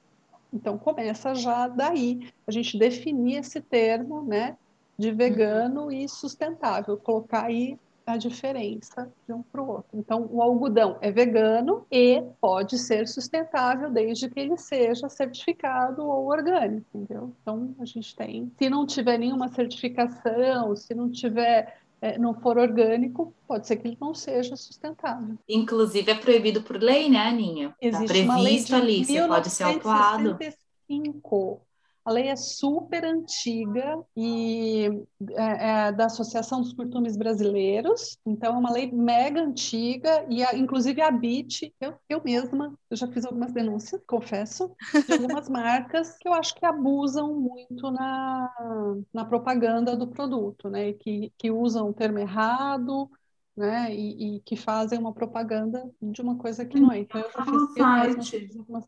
[0.54, 4.56] Então começa já daí a gente definir esse termo, né,
[4.98, 9.98] de vegano e sustentável, colocar aí a diferença de um para o outro.
[9.98, 16.28] Então o algodão é vegano e pode ser sustentável desde que ele seja certificado ou
[16.28, 17.34] orgânico, entendeu?
[17.42, 22.58] Então a gente tem, se não tiver nenhuma certificação, se não tiver é, não for
[22.58, 25.38] orgânico, pode ser que ele não seja sustentável.
[25.48, 27.74] Inclusive é proibido por lei, né, Aninha?
[27.82, 30.38] Está Existe uma lei de previsto ali, você pode ser autuado.
[32.04, 34.90] 1965 A lei é super antiga e
[35.32, 40.56] é, é da Associação dos Curtumes Brasileiros, então é uma lei mega antiga e a,
[40.56, 46.18] inclusive a BIT, eu, eu mesma, eu já fiz algumas denúncias, confesso, de algumas marcas
[46.18, 50.94] que eu acho que abusam muito na, na propaganda do produto, né?
[50.94, 53.10] Que, que usam o termo errado,
[53.56, 53.94] né?
[53.94, 57.00] E, e, que fazem uma propaganda de uma coisa que não é.
[57.00, 58.86] Então, eu já fiz, algumas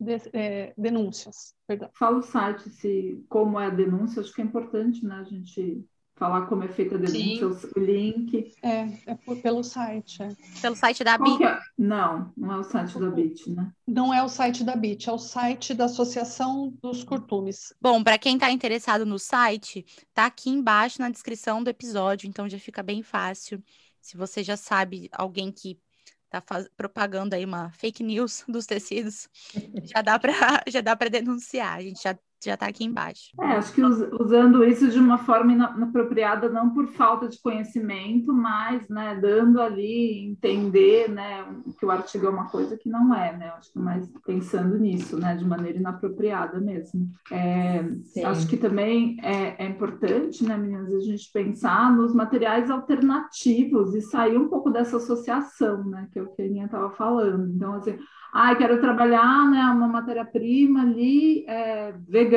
[0.00, 1.54] de, é, denúncias.
[1.66, 1.90] Perdão.
[1.94, 5.84] Fala o site, se, como é a denúncia, acho que é importante né, a gente
[6.18, 7.68] falar como é feita a denúncia, Sim.
[7.76, 8.52] o link.
[8.62, 10.20] É, é por, pelo site.
[10.20, 10.28] É.
[10.60, 11.44] Pelo site da BIT?
[11.44, 11.58] É?
[11.78, 13.72] Não, não é o site da BIT, né?
[13.86, 17.72] Não é o site da BIT, é o site da Associação dos Curtumes.
[17.80, 22.48] Bom, para quem está interessado no site, tá aqui embaixo na descrição do episódio, então
[22.48, 23.62] já fica bem fácil
[24.08, 25.78] se você já sabe alguém que
[26.26, 26.42] está
[26.76, 29.28] propagando aí uma fake news dos tecidos,
[29.84, 30.32] já dá para
[30.68, 31.76] já dá para denunciar.
[31.78, 33.30] A gente já já está aqui embaixo.
[33.40, 38.88] É, acho que usando isso de uma forma inapropriada, não por falta de conhecimento, mas
[38.88, 41.44] né, dando ali, entender né,
[41.78, 43.52] que o artigo é uma coisa que não é, né?
[43.56, 47.10] Acho que mais pensando nisso, né, de maneira inapropriada mesmo.
[47.30, 47.84] É,
[48.24, 54.00] acho que também é, é, importante, né, meninas, a gente pensar nos materiais alternativos e
[54.00, 57.52] sair um pouco dessa associação, né, que é o que a Aninha estava falando.
[57.54, 57.98] Então, assim,
[58.32, 62.27] ah, quero trabalhar né, uma matéria-prima ali é, vegana,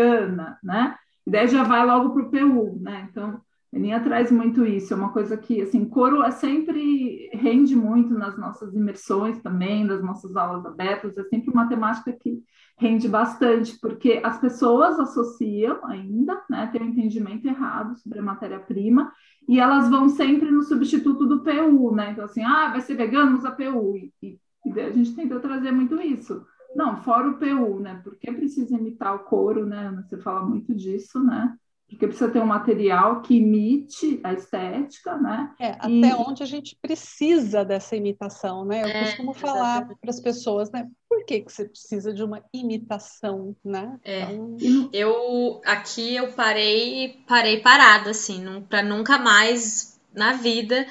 [0.64, 0.96] né?
[1.28, 3.08] E já vai logo para o PU, né?
[3.10, 3.42] Então,
[3.74, 8.14] a Aninha traz muito isso, é uma coisa que, assim, couro é sempre rende muito
[8.14, 12.44] nas nossas imersões também, das nossas aulas abertas, é sempre uma temática que
[12.78, 19.12] rende bastante, porque as pessoas associam ainda, né, tem um entendimento errado sobre a matéria-prima,
[19.48, 22.12] e elas vão sempre no substituto do PU, né?
[22.12, 26.00] Então, assim, ah, vai ser vegano, usa PU, e e a gente tentou trazer muito
[26.00, 26.46] isso.
[26.76, 28.00] Não, fora o PU, né?
[28.04, 29.92] Porque precisa imitar o couro, né?
[30.04, 31.56] Você fala muito disso, né?
[31.92, 35.52] Porque precisa ter um material que imite a estética, né?
[35.60, 36.06] É, e...
[36.06, 38.84] até onde a gente precisa dessa imitação, né?
[38.84, 40.90] Eu é, costumo falar para as pessoas, né?
[41.10, 44.00] Por que, que você precisa de uma imitação, né?
[44.06, 44.22] É.
[44.32, 44.90] Então...
[44.94, 50.88] Eu aqui eu parei, parei parado, assim, para nunca mais na vida.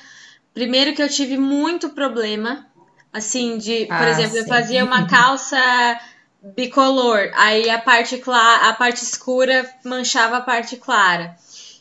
[0.53, 2.70] Primeiro que eu tive muito problema
[3.13, 4.39] Assim, de, por ah, exemplo, sim.
[4.39, 6.01] eu fazia uma calça
[6.43, 11.37] bicolor, aí a parte clara, a parte escura manchava a parte clara.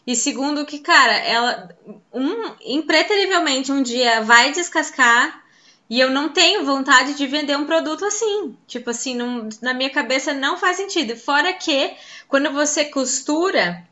[0.06, 1.70] E segundo que, cara, ela
[2.12, 5.44] um impreterivelmente um dia vai descascar
[5.90, 8.56] e eu não tenho vontade de vender um produto assim.
[8.68, 11.16] Tipo assim, não, na minha cabeça não faz sentido.
[11.16, 11.94] Fora que
[12.28, 13.84] quando você costura,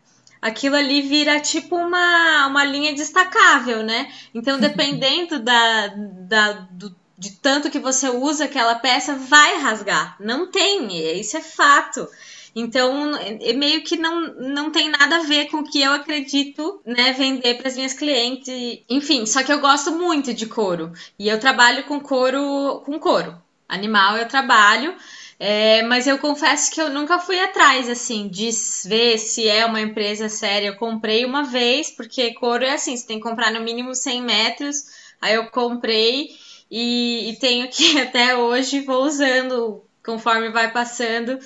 [0.42, 4.12] aquilo ali vira tipo uma, uma linha destacável, né?
[4.34, 10.16] Então, dependendo da, da, do de tanto que você usa aquela peça, vai rasgar.
[10.20, 12.08] Não tem, isso é fato.
[12.56, 16.82] Então, é meio que não, não tem nada a ver com o que eu acredito,
[16.86, 18.50] né, vender para as minhas clientes.
[18.90, 20.92] Enfim, só que eu gosto muito de couro.
[21.20, 23.40] E eu trabalho com couro, com couro.
[23.70, 24.96] Animal eu trabalho,
[25.40, 28.50] é, mas eu confesso que eu nunca fui atrás, assim, de
[28.86, 30.68] ver se é uma empresa séria.
[30.68, 34.22] Eu comprei uma vez, porque couro é assim, você tem que comprar no mínimo 100
[34.22, 34.86] metros.
[35.22, 36.30] Aí eu comprei
[36.70, 41.40] e, e tenho que até hoje vou usando conforme vai passando.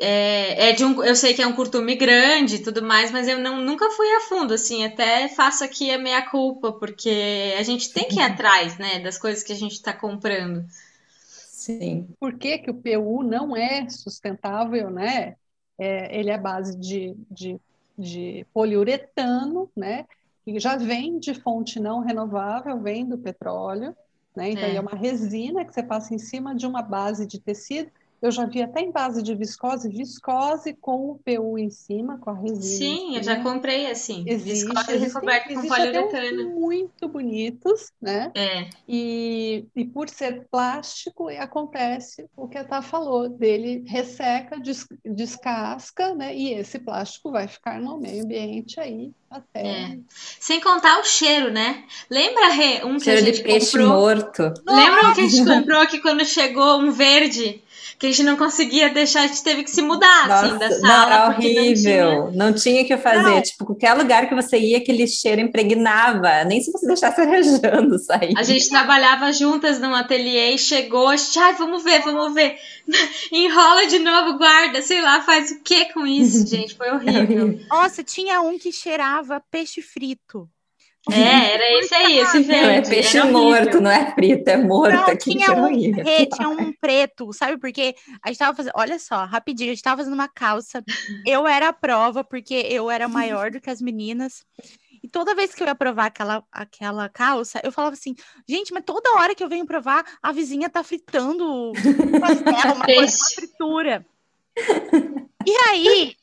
[0.00, 3.26] É, é, de um, eu sei que é um curtume grande e tudo mais, mas
[3.26, 7.62] eu não, nunca fui a fundo, assim, até faço aqui a meia culpa, porque a
[7.64, 10.64] gente tem que ir atrás, né, das coisas que a gente está comprando.
[11.20, 12.08] Sim.
[12.20, 15.36] Por que, que o PU não é sustentável, né?
[15.76, 17.60] É, ele é a base de, de,
[17.98, 20.06] de poliuretano, né?
[20.44, 23.94] Que já vem de fonte não renovável, vem do petróleo,
[24.38, 24.50] né?
[24.52, 24.76] Então, é.
[24.76, 28.46] é uma resina que você passa em cima de uma base de tecido eu já
[28.46, 32.62] vi até em base de viscose, viscose com o PU em cima, com a resina.
[32.62, 34.24] Sim, eu já comprei assim.
[34.26, 36.50] Existe, viscose recoberta com poliuretano.
[36.50, 38.30] muito bonitos, né?
[38.34, 38.68] É.
[38.88, 46.14] E, e por ser plástico, acontece o que a Tá falou, dele resseca, des, descasca,
[46.14, 46.36] né?
[46.36, 49.66] E esse plástico vai ficar no meio ambiente aí até.
[49.66, 49.98] É.
[50.08, 51.84] Sem contar o cheiro, né?
[52.10, 53.88] Lembra, Rê, um que cheiro a gente de peixe comprou?
[53.88, 54.42] morto.
[54.66, 57.62] Lembra um que a gente comprou que quando chegou um verde?
[57.98, 60.80] Que a gente não conseguia deixar, a gente teve que se mudar, assim, Nossa, assim,
[60.80, 60.88] da sala.
[60.88, 62.06] Não, era horrível.
[62.06, 62.30] Não tinha...
[62.32, 63.22] não tinha o que fazer.
[63.22, 63.42] Não.
[63.42, 66.44] Tipo, qualquer lugar que você ia, aquele cheiro impregnava.
[66.44, 68.34] Nem se você deixasse arejando sair.
[68.36, 72.56] A gente trabalhava juntas num ateliê e chegou, a gente, ai, vamos ver, vamos ver.
[73.32, 76.76] Enrola de novo, guarda, sei lá, faz o que com isso, gente?
[76.76, 77.58] Foi horrível.
[77.68, 80.48] Nossa, tinha um que cheirava peixe frito.
[81.10, 82.62] É, era esse aí, esse verde.
[82.62, 84.94] Não é peixe morto, não é frito, é morto.
[84.94, 87.94] Não, aqui, tinha um, pre- tinha um preto, sabe por quê?
[88.22, 90.84] A gente tava fazendo, olha só, rapidinho, a gente tava fazendo uma calça.
[91.26, 94.44] Eu era a prova, porque eu era maior do que as meninas.
[95.02, 98.16] E toda vez que eu ia provar aquela, aquela calça, eu falava assim,
[98.48, 102.84] gente, mas toda hora que eu venho provar, a vizinha tá fritando um pastel, uma
[102.84, 104.06] coisa, uma fritura.
[105.46, 106.16] E aí,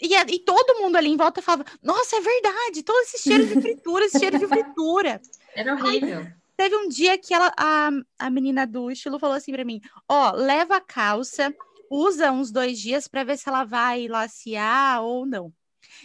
[0.00, 3.46] e, a- e todo mundo ali em volta falava, nossa, é verdade, todo esse cheiro
[3.46, 5.20] de fritura, esse cheiro de fritura.
[5.54, 6.26] Era horrível.
[6.56, 10.32] Teve um dia que ela, a, a menina do estilo falou assim pra mim: Ó,
[10.32, 11.54] leva a calça,
[11.90, 15.52] usa uns dois dias pra ver se ela vai lacear ou não.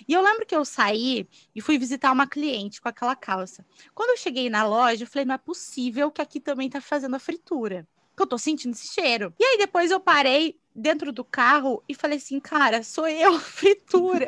[0.08, 3.66] E eu lembro que eu saí e fui visitar uma cliente com aquela calça.
[3.94, 7.16] Quando eu cheguei na loja, eu falei: não é possível que aqui também tá fazendo
[7.16, 7.86] a fritura.
[8.16, 9.34] Que eu tô sentindo esse cheiro.
[9.40, 14.28] E aí depois eu parei dentro do carro e falei assim: cara, sou eu, fritura.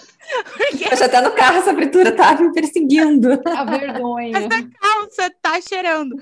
[0.56, 3.30] Porque Mas até no carro essa fritura tava me perseguindo.
[3.46, 4.38] A vergonha.
[4.38, 6.16] essa calça tá cheirando.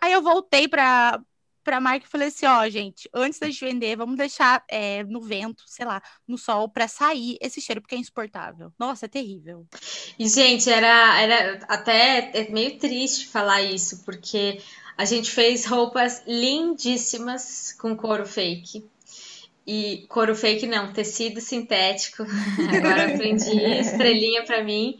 [0.00, 1.20] Aí eu voltei pra,
[1.62, 5.20] pra marca e falei assim, ó, gente, antes da gente vender, vamos deixar é, no
[5.20, 8.72] vento, sei lá, no sol, pra sair esse cheiro, porque é insuportável.
[8.78, 9.66] Nossa, é terrível.
[10.18, 14.60] E, gente, era, era até é meio triste falar isso, porque
[15.00, 18.84] a gente fez roupas lindíssimas com couro fake.
[19.66, 22.22] E couro fake não, tecido sintético.
[22.76, 24.98] Agora aprendi estrelinha pra mim.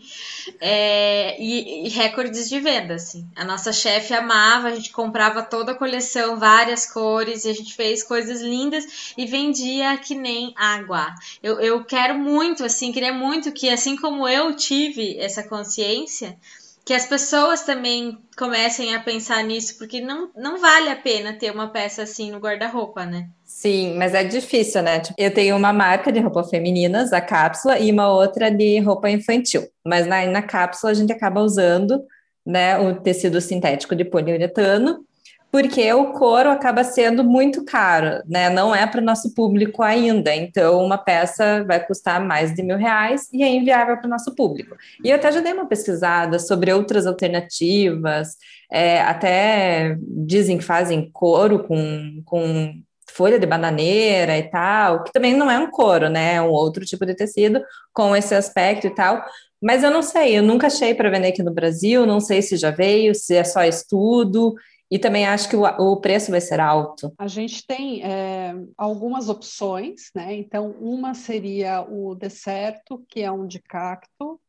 [0.59, 3.29] É, e, e recordes de venda, assim.
[3.37, 7.75] A nossa chefe amava, a gente comprava toda a coleção, várias cores, e a gente
[7.75, 11.15] fez coisas lindas e vendia que nem água.
[11.43, 16.39] Eu, eu quero muito, assim, queria muito que, assim como eu tive essa consciência,
[16.85, 21.51] que as pessoas também comecem a pensar nisso, porque não, não vale a pena ter
[21.53, 23.29] uma peça assim no guarda-roupa, né?
[23.45, 25.01] Sim, mas é difícil, né?
[25.01, 29.11] Tipo, eu tenho uma marca de roupa femininas, a cápsula, e uma outra de roupa
[29.11, 29.69] infantil.
[29.85, 32.03] Mas na, na cápsula a gente acaba usando
[32.45, 35.05] né, o tecido sintético de poliuretano,
[35.51, 38.49] porque o couro acaba sendo muito caro, né?
[38.49, 40.35] Não é para o nosso público ainda.
[40.35, 44.35] Então, uma peça vai custar mais de mil reais e é inviável para o nosso
[44.35, 44.77] público.
[45.05, 48.37] E eu até já dei uma pesquisada sobre outras alternativas,
[48.71, 52.75] é, até dizem que fazem couro com, com
[53.11, 56.35] folha de bananeira e tal, que também não é um couro, né?
[56.35, 57.61] É um outro tipo de tecido
[57.93, 59.25] com esse aspecto e tal.
[59.61, 62.57] Mas eu não sei, eu nunca achei para vender aqui no Brasil, não sei se
[62.57, 64.55] já veio, se é só estudo.
[64.91, 67.13] E também acho que o, o preço vai ser alto.
[67.17, 70.35] A gente tem é, algumas opções, né?
[70.35, 74.41] Então, uma seria o Decerto, que é um de cacto.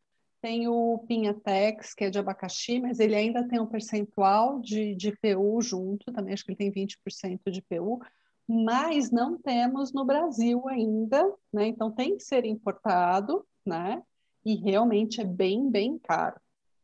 [0.41, 5.11] Tem o Pinhatex, que é de abacaxi, mas ele ainda tem um percentual de, de
[5.11, 8.01] PU junto, também acho que ele tem 20% de PU,
[8.47, 11.23] mas não temos no Brasil ainda,
[11.53, 11.67] né?
[11.67, 14.01] Então tem que ser importado, né?
[14.43, 16.41] E realmente é bem, bem caro.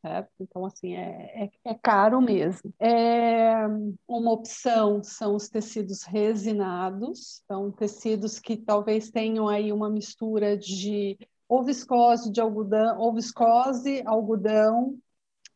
[0.07, 0.29] Certo?
[0.39, 2.73] Então, assim, é, é, é caro mesmo.
[2.79, 3.67] É,
[4.07, 11.17] uma opção são os tecidos resinados, então, tecidos que talvez tenham aí uma mistura de
[11.49, 14.97] ou viscose de algodão, ou viscose, algodão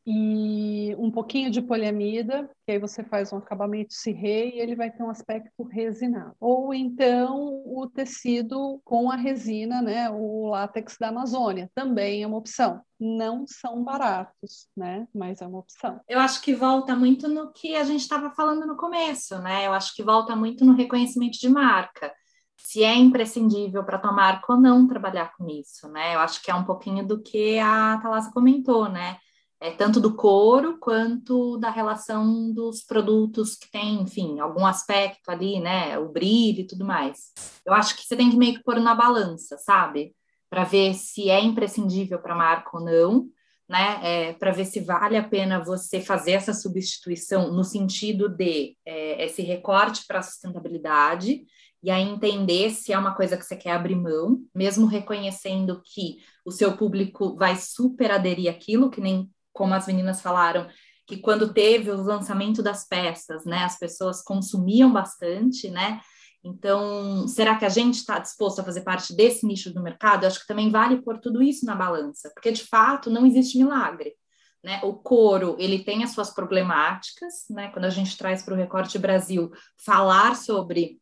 [0.06, 4.90] e um pouquinho de poliamida, que aí você faz um acabamento cirrê e ele vai
[4.90, 6.36] ter um aspecto resinado.
[6.40, 12.38] Ou então o tecido com a resina, né, o látex da Amazônia, também é uma
[12.38, 12.82] opção.
[13.00, 16.00] Não são baratos, né, mas é uma opção.
[16.08, 19.66] Eu acho que volta muito no que a gente estava falando no começo, né?
[19.66, 22.14] Eu acho que volta muito no reconhecimento de marca.
[22.58, 26.16] Se é imprescindível para tua marca ou não trabalhar com isso, né?
[26.16, 29.18] Eu acho que é um pouquinho do que a Thalassa comentou, né?
[29.62, 35.60] É, tanto do couro quanto da relação dos produtos que tem, enfim, algum aspecto ali,
[35.60, 37.32] né, o brilho e tudo mais.
[37.64, 40.16] Eu acho que você tem que meio que pôr na balança, sabe?
[40.50, 43.28] Para ver se é imprescindível para a marca ou não,
[43.70, 44.00] né?
[44.02, 49.24] É, para ver se vale a pena você fazer essa substituição no sentido de é,
[49.26, 51.46] esse recorte para a sustentabilidade
[51.84, 56.18] e aí entender se é uma coisa que você quer abrir mão, mesmo reconhecendo que
[56.44, 60.68] o seu público vai super aderir aquilo, que nem como as meninas falaram,
[61.08, 66.00] que quando teve o lançamento das peças, né, as pessoas consumiam bastante, né?
[66.44, 70.24] Então, será que a gente está disposto a fazer parte desse nicho do mercado?
[70.24, 73.58] Eu acho que também vale pôr tudo isso na balança, porque de fato não existe
[73.58, 74.16] milagre.
[74.64, 74.80] Né?
[74.84, 77.70] O couro ele tem as suas problemáticas, né?
[77.70, 81.00] Quando a gente traz para o Recorte Brasil falar sobre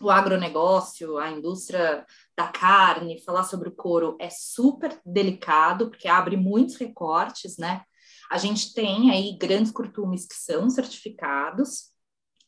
[0.00, 6.36] o agronegócio, a indústria da carne, falar sobre o couro é super delicado, porque abre
[6.36, 7.82] muitos recortes, né?
[8.32, 11.90] A gente tem aí grandes curtumes que são certificados.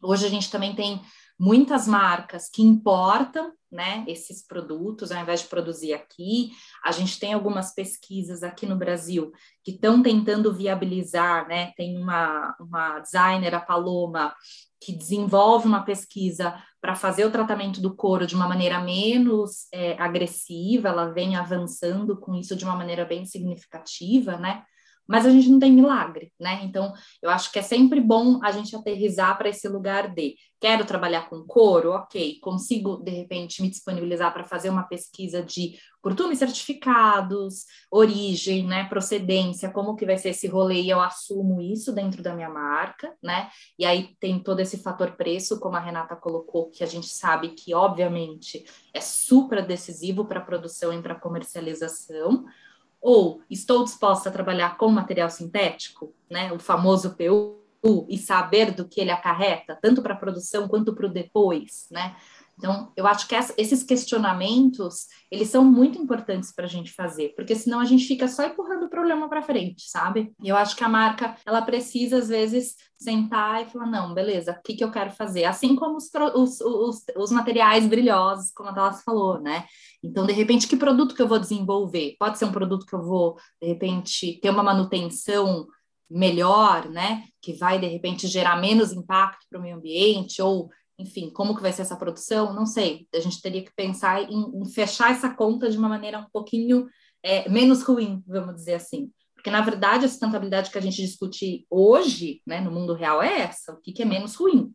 [0.03, 1.03] Hoje a gente também tem
[1.39, 6.53] muitas marcas que importam, né, esses produtos, ao invés de produzir aqui.
[6.82, 9.30] A gente tem algumas pesquisas aqui no Brasil
[9.62, 11.72] que estão tentando viabilizar, né?
[11.76, 14.35] Tem uma, uma designer, a Paloma,
[14.80, 20.01] que desenvolve uma pesquisa para fazer o tratamento do couro de uma maneira menos é,
[20.01, 24.64] agressiva, ela vem avançando com isso de uma maneira bem significativa, né?
[25.07, 26.61] Mas a gente não tem milagre, né?
[26.64, 26.92] Então,
[27.22, 31.28] eu acho que é sempre bom a gente aterrizar para esse lugar de quero trabalhar
[31.28, 37.66] com couro, ok, consigo de repente me disponibilizar para fazer uma pesquisa de curtumes certificados,
[37.90, 42.34] origem, né, procedência, como que vai ser esse rolê e eu assumo isso dentro da
[42.34, 43.50] minha marca, né?
[43.78, 47.50] E aí tem todo esse fator preço, como a Renata colocou, que a gente sabe
[47.50, 52.46] que obviamente é super decisivo para a produção e para comercialização
[53.05, 57.61] ou estou disposta a trabalhar com material sintético, né, o famoso PU,
[58.09, 62.16] e saber do que ele acarreta, tanto para a produção quanto para o depois, né?
[62.57, 67.34] Então, eu acho que essa, esses questionamentos, eles são muito importantes para a gente fazer,
[67.34, 70.32] porque senão a gente fica só empurrando o problema para frente, sabe?
[70.42, 74.52] E eu acho que a marca, ela precisa, às vezes, sentar e falar, não, beleza,
[74.52, 75.44] o que, que eu quero fazer?
[75.44, 79.66] Assim como os, os, os, os materiais brilhosos, como a Dallas falou, né?
[80.02, 82.14] Então, de repente, que produto que eu vou desenvolver?
[82.18, 85.66] Pode ser um produto que eu vou, de repente, ter uma manutenção
[86.09, 87.24] melhor, né?
[87.42, 90.68] Que vai, de repente, gerar menos impacto para o meio ambiente, ou
[90.99, 92.53] enfim, como que vai ser essa produção?
[92.53, 93.09] Não sei.
[93.14, 96.86] A gente teria que pensar em, em fechar essa conta de uma maneira um pouquinho
[97.22, 99.11] é, menos ruim, vamos dizer assim.
[99.34, 103.40] Porque, na verdade, a sustentabilidade que a gente discute hoje, né, no mundo real, é
[103.40, 104.72] essa: o que, que é menos ruim.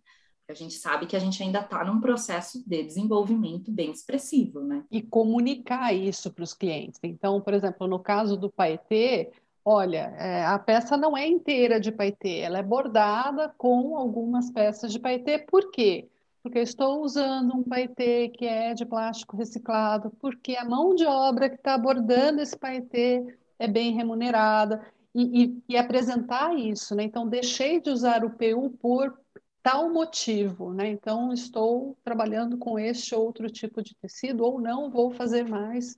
[0.47, 4.83] A gente sabe que a gente ainda está num processo de desenvolvimento bem expressivo, né?
[4.89, 6.99] E comunicar isso para os clientes.
[7.03, 9.31] Então, por exemplo, no caso do Paetê,
[9.71, 14.91] Olha, é, a peça não é inteira de paetê, ela é bordada com algumas peças
[14.91, 15.37] de paetê.
[15.37, 16.09] Por quê?
[16.41, 21.05] Porque eu estou usando um paetê que é de plástico reciclado, porque a mão de
[21.05, 23.23] obra que está bordando esse paetê
[23.59, 24.83] é bem remunerada.
[25.13, 27.03] E, e, e, apresentar isso, né?
[27.03, 29.19] Então, deixei de usar o PU por
[29.61, 30.87] tal motivo, né?
[30.89, 35.95] Então, estou trabalhando com este outro tipo de tecido, ou não vou fazer mais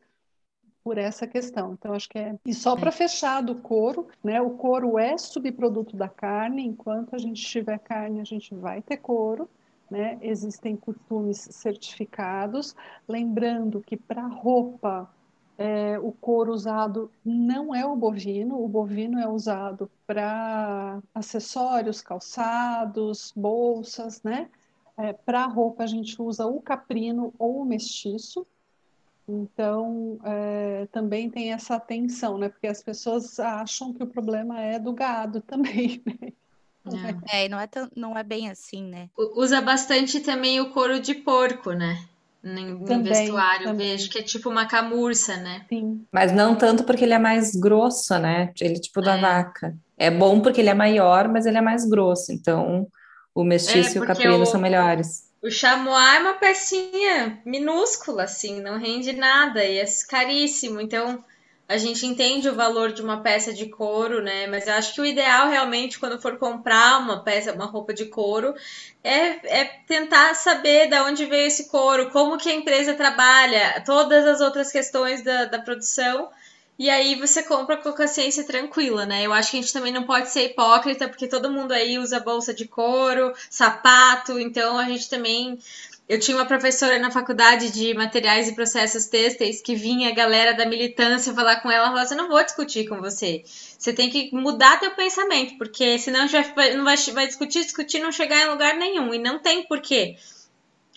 [0.83, 1.73] por essa questão.
[1.73, 2.35] Então, acho que é.
[2.45, 4.41] E só para fechar do couro, né?
[4.41, 8.97] O couro é subproduto da carne, enquanto a gente tiver carne, a gente vai ter
[8.97, 9.49] couro.
[9.89, 10.17] Né?
[10.21, 12.73] Existem costumes certificados.
[13.07, 15.09] Lembrando que para roupa,
[15.57, 23.31] é, o couro usado não é o bovino, o bovino é usado para acessórios, calçados,
[23.35, 24.49] bolsas, né?
[24.97, 28.45] É, para roupa, a gente usa o caprino ou o mestiço,
[29.31, 32.49] então, é, também tem essa tensão, né?
[32.49, 36.33] Porque as pessoas acham que o problema é do gado também, né?
[37.31, 39.09] É, não é, tão, não é bem assim, né?
[39.35, 42.03] Usa bastante também o couro de porco, né?
[42.43, 43.89] No também, vestuário, também.
[43.89, 45.63] vejo que é tipo uma camurça, né?
[45.69, 46.03] Sim.
[46.11, 48.51] Mas não tanto porque ele é mais grosso, né?
[48.59, 49.21] Ele é tipo da é.
[49.21, 49.77] vaca.
[49.95, 52.31] É bom porque ele é maior, mas ele é mais grosso.
[52.31, 52.87] Então,
[53.35, 54.45] o mestiço é, e o caprino o...
[54.47, 55.30] são melhores.
[55.41, 60.79] O chamois é uma pecinha minúscula, assim, não rende nada e é caríssimo.
[60.79, 61.23] Então,
[61.67, 64.45] a gente entende o valor de uma peça de couro, né?
[64.45, 68.05] Mas eu acho que o ideal realmente, quando for comprar uma peça, uma roupa de
[68.05, 68.53] couro,
[69.03, 74.27] é, é tentar saber de onde veio esse couro, como que a empresa trabalha, todas
[74.27, 76.29] as outras questões da, da produção
[76.81, 79.23] e aí você compra com a consciência tranquila, né?
[79.23, 82.19] Eu acho que a gente também não pode ser hipócrita, porque todo mundo aí usa
[82.19, 85.59] bolsa de couro, sapato, então a gente também.
[86.09, 90.55] Eu tinha uma professora na faculdade de materiais e processos têxteis que vinha a galera
[90.55, 93.43] da militância falar com ela, falava assim, não vou discutir com você.
[93.45, 97.63] Você tem que mudar teu pensamento, porque senão a gente vai, não vai, vai discutir,
[97.63, 99.13] discutir, não chegar em lugar nenhum.
[99.13, 100.17] E não tem porquê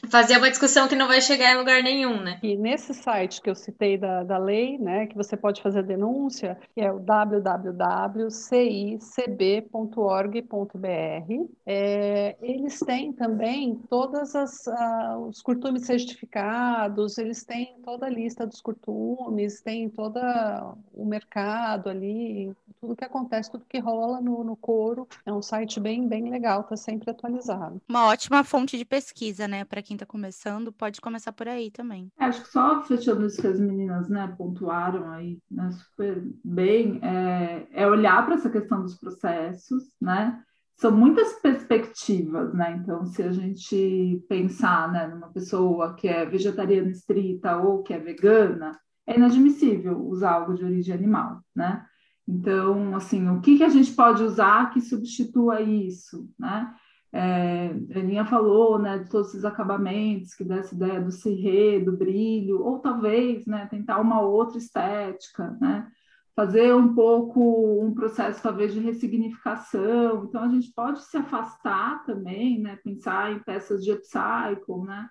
[0.09, 2.39] fazer uma discussão que não vai chegar em lugar nenhum, né?
[2.43, 6.59] E nesse site que eu citei da, da lei, né, que você pode fazer denúncia,
[6.75, 8.45] que é o www.cicb.org.br,
[11.67, 18.47] é, eles têm também todas as uh, os curtumes certificados, eles têm toda a lista
[18.47, 20.21] dos curtumes, tem todo
[20.93, 25.09] o mercado ali, tudo que acontece, tudo que rola no, no couro.
[25.25, 27.81] É um site bem, bem legal, está sempre atualizado.
[27.89, 31.71] Uma ótima fonte de pesquisa, né, para quem quem está começando, pode começar por aí
[31.71, 32.11] também.
[32.19, 37.67] Acho que só fechando isso que as meninas né, pontuaram aí né, super bem, é,
[37.73, 40.43] é olhar para essa questão dos processos, né?
[40.77, 42.77] São muitas perspectivas, né?
[42.83, 47.99] Então, se a gente pensar né, numa pessoa que é vegetariana estrita ou que é
[47.99, 48.77] vegana,
[49.07, 51.85] é inadmissível usar algo de origem animal, né?
[52.27, 56.75] Então, assim, o que, que a gente pode usar que substitua isso, né?
[57.17, 61.79] É, a Aninha falou, né, de todos esses acabamentos, que dá essa ideia do cirrê,
[61.79, 65.87] do brilho, ou talvez, né, tentar uma outra estética, né,
[66.35, 70.25] fazer um pouco um processo talvez de ressignificação.
[70.25, 75.09] Então a gente pode se afastar também, né, pensar em peças de upcycle, né,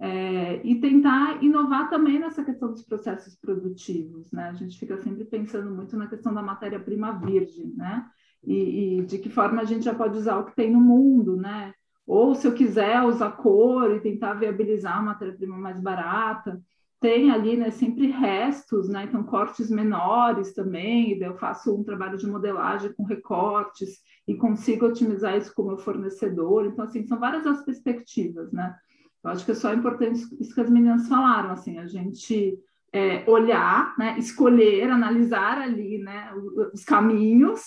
[0.00, 4.48] é, e tentar inovar também nessa questão dos processos produtivos, né?
[4.48, 8.04] A gente fica sempre pensando muito na questão da matéria-prima virgem, né?
[8.46, 11.36] E, e, de que forma a gente já pode usar o que tem no mundo,
[11.36, 11.72] né?
[12.06, 16.60] Ou se eu quiser usar cor e tentar viabilizar uma matéria-prima mais barata,
[17.00, 19.04] tem ali, né, sempre restos, né?
[19.04, 25.36] Então cortes menores também, eu faço um trabalho de modelagem com recortes e consigo otimizar
[25.36, 26.66] isso com o meu fornecedor.
[26.66, 28.74] Então assim, são várias as perspectivas, né?
[29.22, 32.58] Eu acho que é só importante isso que as meninas falaram, assim, a gente
[32.92, 36.30] é, olhar, né, escolher, analisar ali, né,
[36.72, 37.62] os caminhos,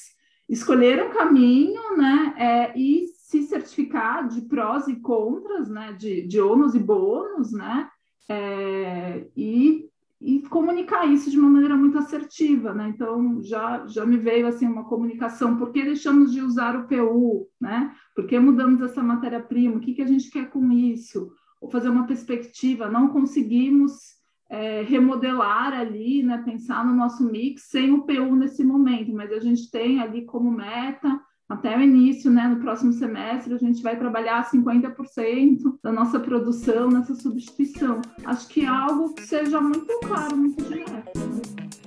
[0.49, 6.39] escolher um caminho, né, é, e se certificar de prós e contras, né, de, de
[6.39, 7.89] ônus e bônus, né,
[8.29, 9.89] é, e,
[10.21, 14.65] e comunicar isso de uma maneira muito assertiva, né, então já, já me veio, assim,
[14.65, 19.75] uma comunicação, por que deixamos de usar o PU, né, por que mudamos essa matéria-prima,
[19.75, 24.16] o que, que a gente quer com isso, ou fazer uma perspectiva, não conseguimos
[24.49, 29.39] é, remodelar ali, né, pensar no nosso mix sem o PU nesse momento, mas a
[29.39, 31.19] gente tem ali como meta
[31.49, 36.89] até o início, né, no próximo semestre, a gente vai trabalhar 50% da nossa produção
[36.89, 38.01] nessa substituição.
[38.25, 41.86] Acho que é algo que seja muito claro, muito direto.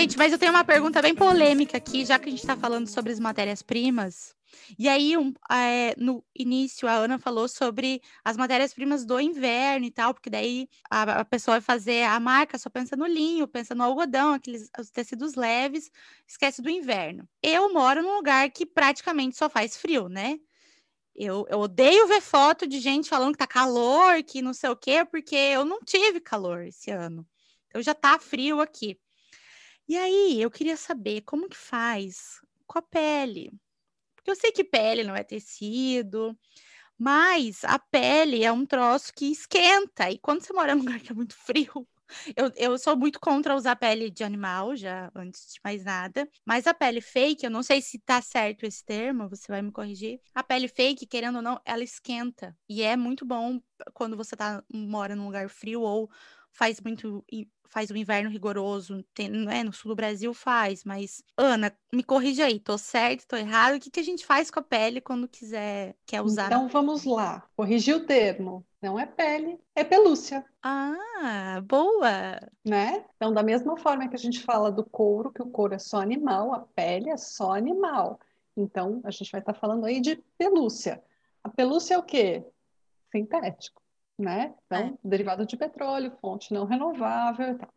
[0.00, 2.86] Gente, mas eu tenho uma pergunta bem polêmica aqui, já que a gente está falando
[2.86, 4.34] sobre as matérias-primas.
[4.78, 9.90] E aí, um, é, no início, a Ana falou sobre as matérias-primas do inverno e
[9.90, 13.74] tal, porque daí a, a, pessoa vai fazer a marca só pensa no linho, pensa
[13.74, 15.90] no algodão, aqueles os tecidos leves,
[16.26, 17.28] esquece do inverno.
[17.42, 20.40] Eu moro num lugar que praticamente só faz frio, né?
[21.14, 24.76] Eu, eu odeio ver foto de gente falando que tá calor, que não sei o
[24.76, 27.26] quê, porque eu não tive calor esse ano.
[27.68, 28.98] Então já tá frio aqui.
[29.90, 33.50] E aí, eu queria saber como que faz com a pele.
[34.14, 36.38] Porque eu sei que pele não é tecido,
[36.96, 40.08] mas a pele é um troço que esquenta.
[40.08, 41.88] E quando você mora num lugar que é muito frio,
[42.36, 46.30] eu, eu sou muito contra usar pele de animal, já antes de mais nada.
[46.46, 49.72] Mas a pele fake, eu não sei se tá certo esse termo, você vai me
[49.72, 50.20] corrigir.
[50.32, 52.56] A pele fake, querendo ou não, ela esquenta.
[52.68, 53.60] E é muito bom
[53.92, 56.08] quando você tá, mora num lugar frio ou
[56.52, 57.24] faz muito
[57.70, 62.44] faz o inverno rigoroso, tem, é, no sul do Brasil faz, mas Ana, me corrija
[62.44, 65.28] aí, tô certo, tô errado, o que, que a gente faz com a pele quando
[65.28, 66.46] quiser, quer usar?
[66.46, 70.44] Então vamos lá, corrigir o termo, não é pele, é pelúcia.
[70.62, 72.40] Ah, boa!
[72.64, 73.04] Né?
[73.16, 76.00] Então, da mesma forma que a gente fala do couro, que o couro é só
[76.00, 78.18] animal, a pele é só animal.
[78.56, 81.02] Então, a gente vai estar falando aí de pelúcia.
[81.42, 82.44] A pelúcia é o quê?
[83.10, 83.80] Sintético
[84.20, 84.54] né?
[84.66, 84.94] Então, é.
[85.02, 87.68] derivado de petróleo, fonte não renovável e tal.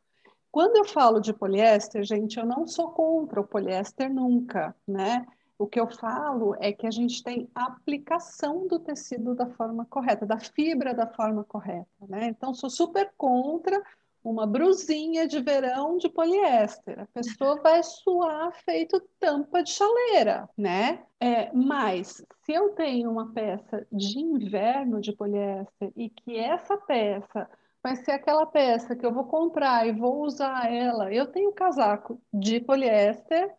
[0.52, 5.26] Quando eu falo de poliéster, gente, eu não sou contra o poliéster nunca, né?
[5.58, 10.26] O que eu falo é que a gente tem aplicação do tecido da forma correta,
[10.26, 12.28] da fibra da forma correta, né?
[12.28, 13.82] Então, sou super contra
[14.24, 17.02] uma brusinha de verão de poliéster.
[17.02, 21.04] A pessoa vai suar feito tampa de chaleira, né?
[21.20, 27.50] É, mas se eu tenho uma peça de inverno de poliéster e que essa peça
[27.84, 32.22] vai ser aquela peça que eu vou comprar e vou usar ela, eu tenho casaco
[32.34, 33.54] de poliéster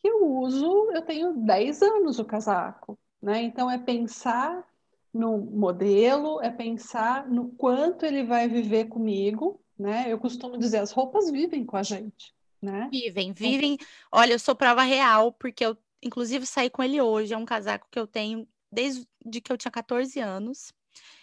[0.00, 3.42] que eu uso, eu tenho 10 anos o casaco, né?
[3.42, 4.64] Então é pensar
[5.12, 10.06] no modelo, é pensar no quanto ele vai viver comigo, né?
[10.08, 12.88] Eu costumo dizer, as roupas vivem com a gente, né?
[12.90, 13.78] Vivem, então, vivem.
[14.10, 17.34] Olha, eu sou prova real, porque eu, inclusive, saí com ele hoje.
[17.34, 19.06] É um casaco que eu tenho desde
[19.42, 20.72] que eu tinha 14 anos.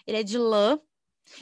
[0.05, 0.79] Ele é de lã.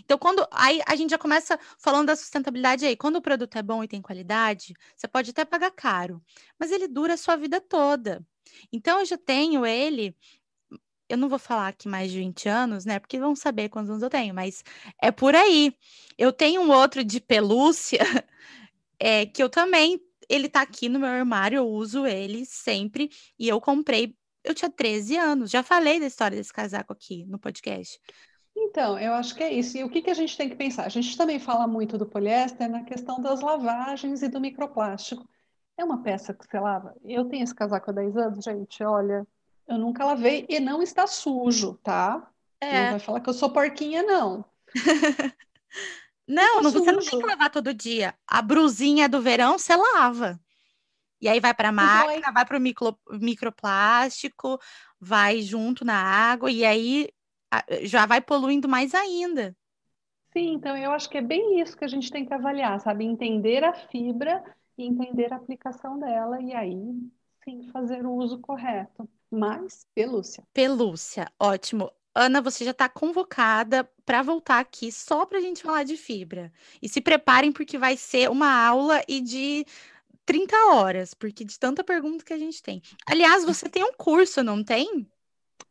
[0.04, 3.64] Então, quando aí a gente já começa falando da sustentabilidade aí, quando o produto é
[3.64, 6.22] bom e tem qualidade, você pode até pagar caro,
[6.60, 8.26] mas ele dura a sua vida toda.
[8.72, 10.16] Então, eu já tenho ele
[11.10, 13.00] eu não vou falar aqui mais de 20 anos, né?
[13.00, 14.64] Porque vão saber quantos anos eu tenho, mas
[15.02, 15.74] é por aí.
[16.18, 18.00] Eu tenho um outro de pelúcia,
[19.00, 20.00] é, que eu também,
[20.30, 24.70] ele tá aqui no meu armário, eu uso ele sempre, e eu comprei, eu tinha
[24.70, 28.00] 13 anos, já falei da história desse casaco aqui no podcast.
[28.56, 29.78] Então, eu acho que é isso.
[29.78, 30.86] E o que, que a gente tem que pensar?
[30.86, 35.28] A gente também fala muito do poliéster na questão das lavagens e do microplástico.
[35.78, 36.94] É uma peça que você lava.
[37.04, 39.26] Eu tenho esse casaco há 10 anos, gente, olha,
[39.70, 42.28] eu nunca lavei e não está sujo, tá?
[42.60, 42.84] É.
[42.84, 44.44] Não vai falar que eu sou porquinha, não.
[46.28, 48.16] não, não você não tem que lavar todo dia.
[48.28, 50.40] A brusinha do verão você lava.
[51.22, 54.60] E aí vai para a máquina, vai para o micro, microplástico,
[55.00, 57.10] vai junto na água, e aí
[57.84, 59.56] já vai poluindo mais ainda.
[60.32, 63.04] Sim, então eu acho que é bem isso que a gente tem que avaliar, sabe?
[63.04, 64.44] Entender a fibra
[64.78, 66.76] e entender a aplicação dela, e aí
[67.44, 69.10] sim fazer o uso correto.
[69.32, 70.44] Mas, pelúcia.
[70.54, 71.92] Pelúcia, ótimo.
[72.16, 76.52] Ana, você já está convocada para voltar aqui só para a gente falar de fibra.
[76.82, 79.66] E se preparem, porque vai ser uma aula e de
[80.26, 82.82] 30 horas, porque de tanta pergunta que a gente tem.
[83.08, 85.08] Aliás, você tem um curso, não tem?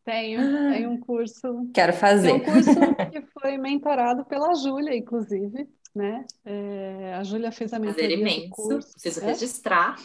[0.04, 0.40] Tenho,
[0.72, 1.70] tenho um curso.
[1.74, 2.28] Quero fazer.
[2.28, 2.70] Tem um curso
[3.12, 5.68] que foi mentorado pela Júlia, inclusive,
[5.98, 6.24] né?
[6.44, 8.50] É, a Júlia fez a mentoria Prazer imenso.
[8.50, 8.92] curso.
[8.92, 9.26] Preciso é?
[9.26, 9.96] registrar.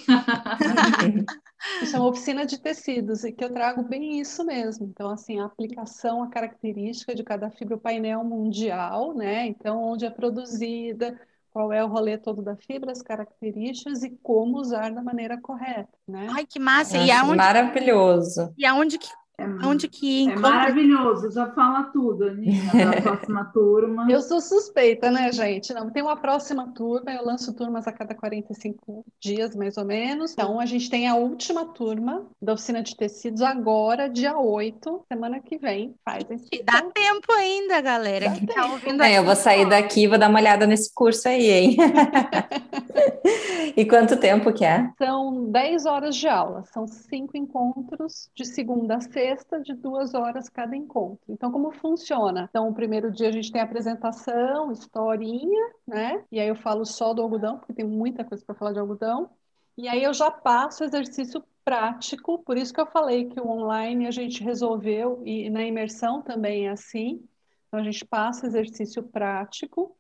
[1.82, 4.88] Isso é uma oficina de tecidos e que eu trago bem isso mesmo.
[4.88, 9.46] Então, assim, a aplicação, a característica de cada fibra, o painel mundial, né?
[9.46, 11.18] Então, onde é produzida,
[11.52, 15.94] qual é o rolê todo da fibra, as características e como usar da maneira correta,
[16.08, 16.28] né?
[16.32, 16.98] Ai, que massa!
[16.98, 18.54] Nossa, e aonde, Maravilhoso.
[18.58, 20.42] e aonde que, É, aonde que é encontra?
[20.42, 24.06] maravilhoso, já fala tudo, Aninha, da próxima turma.
[24.10, 25.74] Eu sou suspeita, né, gente?
[25.74, 30.34] Não, tem uma próxima turma, eu lanço turmas a cada 45 dias, mais ou menos.
[30.34, 35.40] Então, a gente tem a última turma da oficina de tecidos agora, dia 8, semana
[35.40, 35.96] que vem.
[36.06, 38.30] Faz E dá tempo ainda, galera.
[38.30, 40.68] Dá Quem tá ouvindo É, eu aqui, vou sair daqui e vou dar uma olhada
[40.68, 41.78] nesse curso aí, hein?
[43.76, 44.94] E quanto tempo que é?
[45.00, 50.48] São 10 horas de aula, são cinco encontros de segunda a sexta, de duas horas
[50.48, 51.26] cada encontro.
[51.28, 52.46] Então, como funciona?
[52.48, 56.24] Então, o primeiro dia a gente tem apresentação, historinha, né?
[56.32, 59.32] E aí eu falo só do algodão, porque tem muita coisa para falar de algodão.
[59.76, 64.06] E aí eu já passo exercício prático, por isso que eu falei que o online
[64.06, 67.28] a gente resolveu, e na imersão também é assim.
[67.68, 69.98] Então, a gente passa exercício prático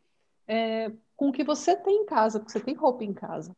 [0.47, 3.51] é, com o que você tem em casa, porque você tem roupa em casa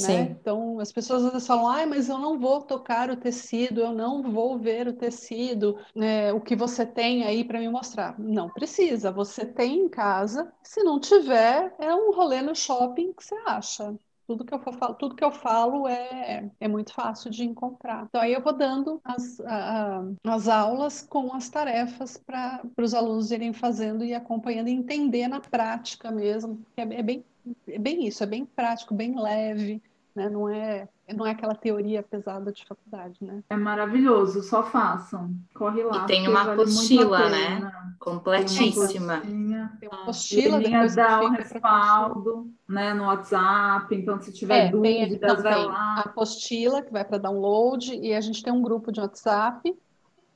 [0.00, 0.30] né?
[0.30, 3.92] Então, as pessoas às vezes falam, ai, mas eu não vou tocar o tecido, eu
[3.92, 8.18] não vou ver o tecido, né, o que você tem aí para me mostrar.
[8.18, 13.24] Não precisa, você tem em casa, se não tiver, é um rolê no shopping que
[13.24, 13.94] você acha.
[14.26, 18.04] Tudo que eu falo, tudo que eu falo é, é muito fácil de encontrar.
[18.08, 23.32] Então, aí eu vou dando as, a- as aulas com as tarefas para os alunos
[23.32, 26.62] irem fazendo e acompanhando e entender na prática mesmo.
[26.76, 27.24] É, é bem,
[27.66, 29.82] é bem isso, é bem prático, bem leve,
[30.14, 30.28] né?
[30.28, 33.42] Não é, não é aquela teoria pesada de faculdade, né?
[33.50, 35.34] É maravilhoso, só façam.
[35.54, 36.04] Corre lá.
[36.04, 37.30] E tem uma vale apostila, pena.
[37.30, 37.56] né?
[37.56, 39.20] Tem uma Completíssima.
[39.20, 41.42] Tem uma apostila, Aninha depois que dá consulta.
[41.42, 46.00] respaldo, né, no WhatsApp, então se tiver É, tem, dúvidas, não, vai tem a lá.
[46.00, 49.74] apostila que vai para download e a gente tem um grupo de WhatsApp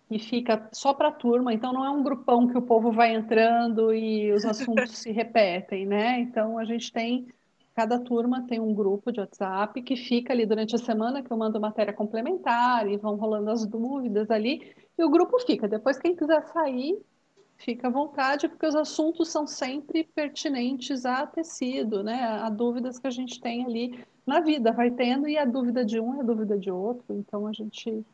[0.08, 3.14] que fica só para a turma, então não é um grupão que o povo vai
[3.14, 6.20] entrando e os assuntos se repetem, né?
[6.20, 7.26] Então a gente tem,
[7.74, 11.36] cada turma tem um grupo de WhatsApp que fica ali durante a semana, que eu
[11.36, 15.66] mando matéria complementar e vão rolando as dúvidas ali, e o grupo fica.
[15.66, 16.96] Depois, quem quiser sair,
[17.56, 22.22] fica à vontade, porque os assuntos são sempre pertinentes a tecido, né?
[22.22, 25.98] A dúvidas que a gente tem ali na vida, vai tendo, e a dúvida de
[25.98, 28.04] um é a dúvida de outro, então a gente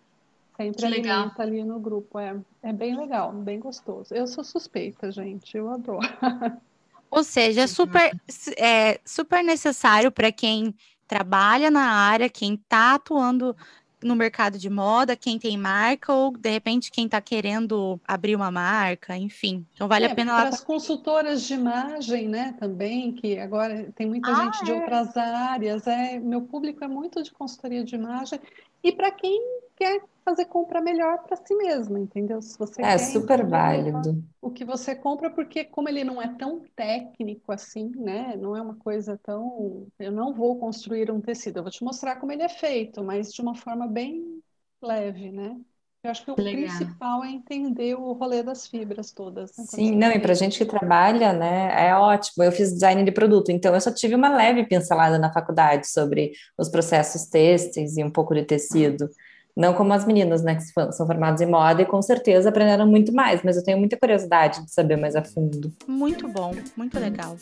[0.56, 1.18] sempre legal.
[1.18, 2.18] alimenta ali no grupo.
[2.18, 4.14] É, é bem legal, bem gostoso.
[4.14, 6.00] Eu sou suspeita, gente, eu adoro.
[7.10, 8.16] Ou seja, é super,
[8.58, 10.74] é super necessário para quem
[11.06, 13.56] trabalha na área, quem está atuando
[14.02, 18.50] no mercado de moda, quem tem marca, ou de repente quem está querendo abrir uma
[18.50, 19.66] marca, enfim.
[19.74, 20.48] Então vale É, a pena para lá.
[20.48, 24.74] as consultoras de imagem, né, também, que agora tem muita Ah, gente de é.
[24.74, 28.40] outras áreas, é, meu público é muito de consultoria de imagem,
[28.82, 29.40] e para quem
[29.76, 32.40] quer fazer compra melhor para si mesmo, entendeu?
[32.42, 34.22] Se você É super válido.
[34.40, 38.36] o que você compra, porque como ele não é tão técnico assim, né?
[38.36, 39.86] Não é uma coisa tão.
[39.98, 43.32] Eu não vou construir um tecido, eu vou te mostrar como ele é feito, mas
[43.32, 44.42] de uma forma bem
[44.82, 45.60] leve, né?
[46.02, 46.76] Eu acho que o Legal.
[46.76, 49.64] principal é entender o rolê das fibras todas, né?
[49.68, 52.42] Sim, não, e para gente que trabalha, né, é ótimo.
[52.42, 56.32] Eu fiz design de produto, então eu só tive uma leve pincelada na faculdade sobre
[56.56, 59.10] os processos têxteis e um pouco de tecido.
[59.54, 62.86] Não como as meninas, né, que são são formadas em moda e com certeza aprenderam
[62.86, 65.70] muito mais, mas eu tenho muita curiosidade de saber mais a fundo.
[65.86, 67.36] Muito bom, muito legal.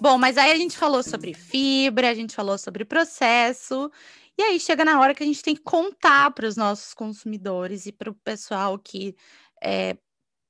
[0.00, 3.90] Bom, mas aí a gente falou sobre fibra, a gente falou sobre processo,
[4.38, 7.86] e aí chega na hora que a gente tem que contar para os nossos consumidores
[7.86, 9.16] e para o pessoal que
[9.62, 9.96] é,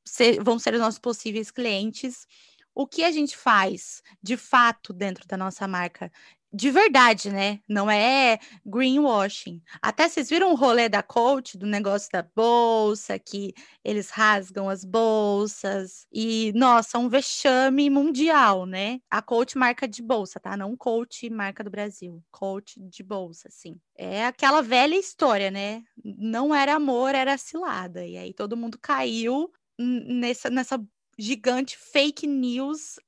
[0.07, 2.27] se- vão ser os nossos possíveis clientes
[2.75, 6.13] o que a gente faz de fato dentro da nossa marca
[6.53, 7.61] de verdade, né?
[7.69, 9.63] Não é greenwashing.
[9.83, 13.53] Até vocês viram o rolê da coach, do negócio da bolsa, que
[13.85, 16.07] eles rasgam as bolsas.
[16.13, 19.01] E, nossa, um vexame mundial, né?
[19.11, 20.57] A coach marca de bolsa, tá?
[20.57, 22.23] Não coach marca do Brasil.
[22.31, 23.79] Coach de bolsa, sim.
[23.97, 25.83] É aquela velha história, né?
[26.03, 28.07] Não era amor, era cilada.
[28.07, 30.83] E aí todo mundo caiu nessa, nessa
[31.19, 32.99] gigante fake news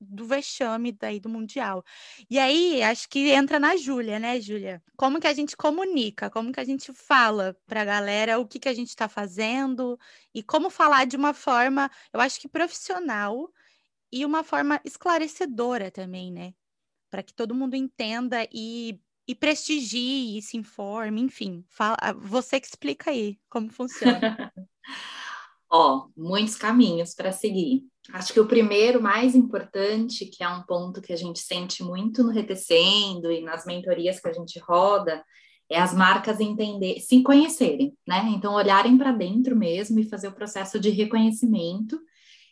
[0.00, 1.84] do vexame daí do Mundial.
[2.28, 4.82] E aí, acho que entra na Júlia, né, Júlia?
[4.96, 8.58] Como que a gente comunica, como que a gente fala para a galera o que,
[8.58, 9.98] que a gente está fazendo
[10.34, 13.52] e como falar de uma forma, eu acho que profissional
[14.10, 16.54] e uma forma esclarecedora também, né?
[17.10, 21.64] Para que todo mundo entenda e, e prestigie e se informe, enfim.
[21.68, 24.52] Fala, você que explica aí como funciona.
[25.72, 27.86] Ó, muitos caminhos para seguir.
[28.12, 32.22] Acho que o primeiro, mais importante, que é um ponto que a gente sente muito
[32.22, 35.24] no Retecendo e nas mentorias que a gente roda,
[35.70, 38.28] é as marcas entender, se conhecerem, né?
[38.34, 42.00] Então, olharem para dentro mesmo e fazer o processo de reconhecimento,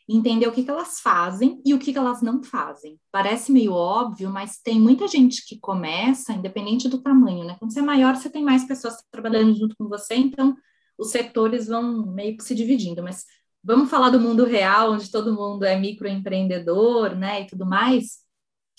[0.09, 2.99] entender o que, que elas fazem e o que, que elas não fazem.
[3.11, 7.57] Parece meio óbvio, mas tem muita gente que começa, independente do tamanho, né?
[7.59, 10.57] Quando você é maior, você tem mais pessoas trabalhando junto com você, então
[10.97, 13.25] os setores vão meio que se dividindo, mas
[13.69, 18.21] vamos falar do mundo real, onde todo mundo é microempreendedor, né, e tudo mais.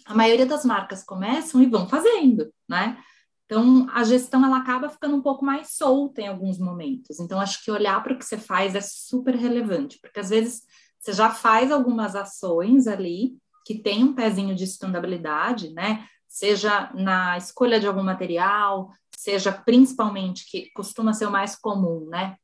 [0.03, 2.97] A maioria das marcas começam e vão fazendo, né?
[3.45, 7.19] Então, a gestão ela acaba ficando um pouco mais solta em alguns momentos.
[7.19, 10.63] Então, acho que olhar para o que você faz é super relevante, porque às vezes
[10.99, 13.37] você já faz algumas ações ali
[13.67, 16.03] que tem um pezinho de sustentabilidade, né?
[16.27, 22.35] Seja na escolha de algum material, seja principalmente, que costuma ser o mais comum, né?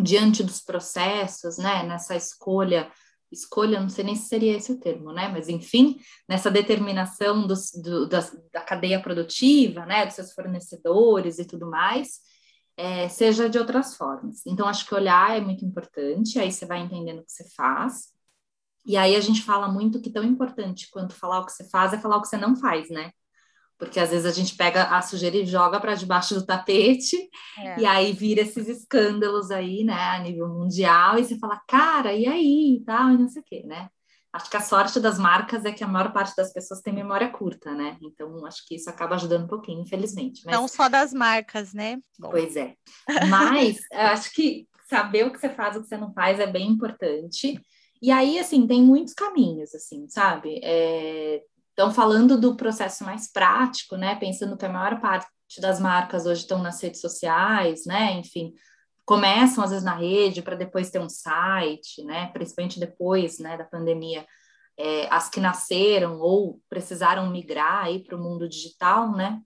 [0.00, 1.82] Diante dos processos, né?
[1.82, 2.90] Nessa escolha,
[3.30, 5.28] escolha, não sei nem se seria esse o termo, né?
[5.28, 8.22] Mas enfim, nessa determinação dos, do, da,
[8.66, 10.06] cadeia produtiva, né?
[10.06, 12.20] Dos seus fornecedores e tudo mais,
[12.76, 14.46] é, seja de outras formas.
[14.46, 18.12] Então, acho que olhar é muito importante, aí você vai entendendo o que você faz.
[18.86, 21.92] E aí a gente fala muito que tão importante quanto falar o que você faz
[21.92, 23.10] é falar o que você não faz, né?
[23.78, 27.16] Porque às vezes a gente pega a sujeira e joga para debaixo do tapete,
[27.58, 27.80] é.
[27.80, 32.26] e aí vira esses escândalos aí, né, a nível mundial, e você fala, cara, e
[32.26, 33.88] aí, e tal, e não sei o quê, né?
[34.30, 37.30] Acho que a sorte das marcas é que a maior parte das pessoas tem memória
[37.30, 37.96] curta, né?
[38.02, 40.42] Então, acho que isso acaba ajudando um pouquinho, infelizmente.
[40.44, 40.54] Mas...
[40.54, 41.98] Não só das marcas, né?
[42.18, 42.30] Bom.
[42.30, 42.74] Pois é.
[43.28, 46.68] Mas, acho que saber o que você faz, o que você não faz é bem
[46.68, 47.58] importante.
[48.02, 50.60] E aí, assim, tem muitos caminhos, assim, sabe?
[50.62, 51.42] É,
[51.78, 55.28] então, falando do processo mais prático, né, pensando que a maior parte
[55.60, 58.52] das marcas hoje estão nas redes sociais, né, enfim,
[59.04, 63.62] começam às vezes na rede para depois ter um site, né, principalmente depois, né, da
[63.62, 64.26] pandemia,
[64.76, 69.40] é, as que nasceram ou precisaram migrar para o mundo digital, né,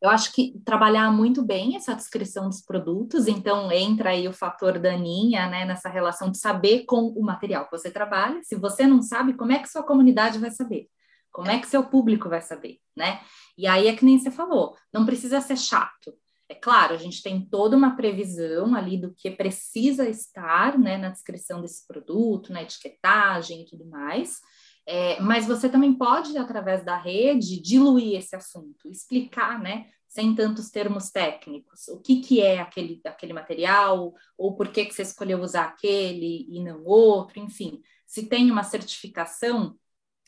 [0.00, 4.76] eu acho que trabalhar muito bem essa descrição dos produtos, então entra aí o fator
[4.76, 8.42] daninha, né, nessa relação de saber com o material que você trabalha.
[8.42, 10.88] Se você não sabe, como é que sua comunidade vai saber?
[11.32, 13.20] Como é que seu público vai saber, né?
[13.56, 16.14] E aí é que nem você falou, não precisa ser chato.
[16.48, 21.08] É claro, a gente tem toda uma previsão ali do que precisa estar, né, na
[21.08, 24.38] descrição desse produto, na etiquetagem e tudo mais.
[24.86, 30.70] É, mas você também pode, através da rede, diluir esse assunto, explicar, né, sem tantos
[30.70, 35.40] termos técnicos, o que, que é aquele, aquele material, ou por que, que você escolheu
[35.40, 37.80] usar aquele e não outro, enfim.
[38.06, 39.74] Se tem uma certificação,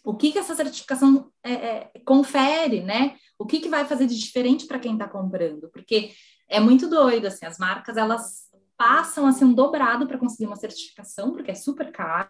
[0.04, 3.16] o que, que essa certificação é, é, confere, né?
[3.38, 5.70] O que, que vai fazer de diferente para quem está comprando?
[5.70, 6.12] Porque
[6.46, 8.44] é muito doido, assim, as marcas, elas
[8.76, 12.28] passam, assim, um dobrado para conseguir uma certificação, porque é super caro,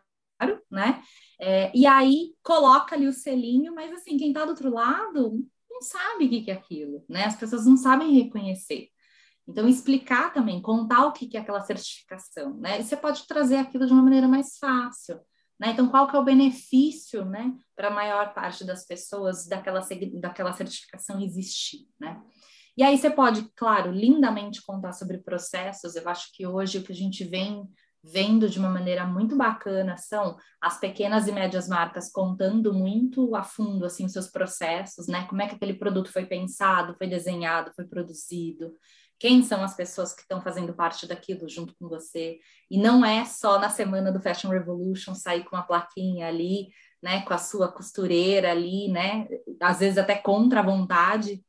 [0.70, 1.02] né?
[1.40, 5.82] É, e aí coloca ali o selinho, mas, assim, quem está do outro lado não
[5.82, 7.24] sabe o que, que é aquilo, né?
[7.24, 8.88] As pessoas não sabem reconhecer.
[9.48, 12.80] Então, explicar também, contar o que, que é aquela certificação, né?
[12.80, 15.18] E você pode trazer aquilo de uma maneira mais fácil.
[15.58, 15.70] Né?
[15.70, 19.80] Então, qual que é o benefício né, para a maior parte das pessoas daquela,
[20.20, 21.86] daquela certificação existir?
[21.98, 22.20] Né?
[22.76, 25.94] E aí você pode, claro, lindamente contar sobre processos.
[25.94, 27.68] Eu acho que hoje o que a gente vem
[28.02, 33.42] vendo de uma maneira muito bacana são as pequenas e médias marcas contando muito a
[33.42, 35.26] fundo assim seus processos, né?
[35.26, 38.74] Como é que aquele produto foi pensado, foi desenhado, foi produzido,
[39.24, 42.38] quem são as pessoas que estão fazendo parte daquilo junto com você.
[42.70, 46.68] E não é só na semana do Fashion Revolution sair com uma plaquinha ali,
[47.02, 49.26] né, com a sua costureira ali, né,
[49.62, 51.42] às vezes até contra a vontade,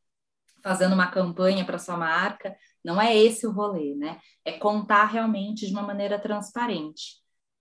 [0.63, 2.55] fazendo uma campanha para sua marca.
[2.81, 4.21] Não é esse o rolê, né?
[4.45, 7.15] É contar realmente de uma maneira transparente.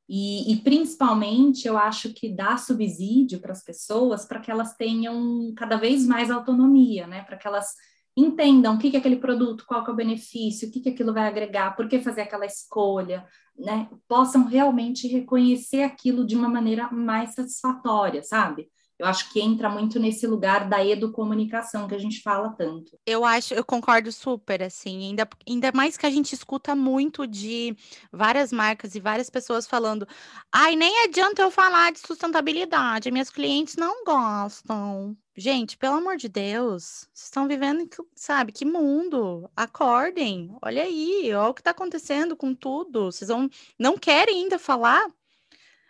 [0.09, 5.53] E, e, principalmente eu acho que dá subsídio para as pessoas para que elas tenham
[5.57, 7.25] cada vez mais autonomia, né?
[7.25, 7.75] Para que elas
[8.17, 11.27] entendam o que, é aquele produto, qual é o benefício, o que, que aquilo vai
[11.27, 13.27] agregar, por que fazer aquela escolha,
[13.59, 13.89] né?
[14.07, 18.69] Possam realmente reconhecer aquilo de uma maneira mais satisfatória, sabe?
[18.97, 22.97] Eu acho que entra muito nesse lugar da educomunicação que a gente fala tanto.
[23.05, 27.77] Eu acho, eu concordo super, assim, ainda, ainda mais que a gente escuta muito de
[28.12, 30.07] várias marcas e várias pessoas falando,
[30.53, 35.17] ai, nem adianta eu falar de sustentabilidade, minhas clientes não gostam.
[35.37, 39.51] Gente, pelo amor de Deus, vocês estão vivendo, sabe, que mundo?
[39.57, 43.11] Acordem, olha aí, olha o que está acontecendo com tudo.
[43.11, 45.05] Vocês vão, não querem ainda falar?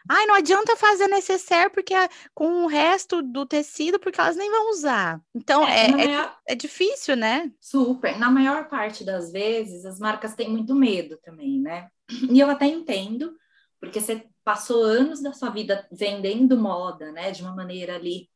[0.08, 4.50] Ai, não adianta fazer necessaire porque é com o resto do tecido, porque elas nem
[4.50, 5.20] vão usar.
[5.34, 6.38] Então, é, é, é maior...
[6.48, 7.50] é, difícil, né?
[7.60, 8.18] Super.
[8.18, 11.88] Na maior parte das vezes, as marcas têm muito medo também, né?
[12.30, 13.34] E eu até entendo,
[13.80, 17.30] porque você passou anos da sua vida vendendo moda, né?
[17.30, 18.28] De uma maneira ali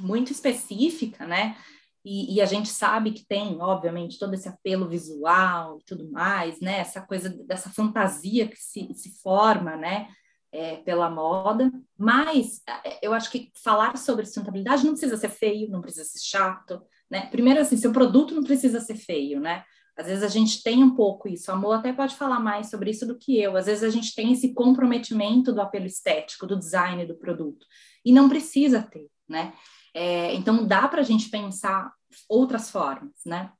[0.00, 1.56] muito específica, né?
[2.04, 6.58] E, e, a gente sabe que tem, obviamente, todo esse apelo visual e tudo mais,
[6.58, 6.78] né?
[6.78, 10.08] Essa coisa dessa fantasia que se, se forma, né?
[10.52, 15.70] é, pela moda, mas é, eu acho que falar sobre sustentabilidade não precisa ser feio,
[15.70, 17.26] não precisa ser chato, né?
[17.26, 19.64] Primeiro, assim, seu produto não precisa ser feio, né?
[19.96, 22.90] Às vezes a gente tem um pouco isso, a Mo até pode falar mais sobre
[22.90, 23.56] isso do que eu.
[23.56, 27.66] Às vezes a gente tem esse comprometimento do apelo estético, do design do produto,
[28.04, 29.52] e não precisa ter, né?
[29.94, 31.92] É, então dá para a gente pensar
[32.28, 33.52] outras formas, né?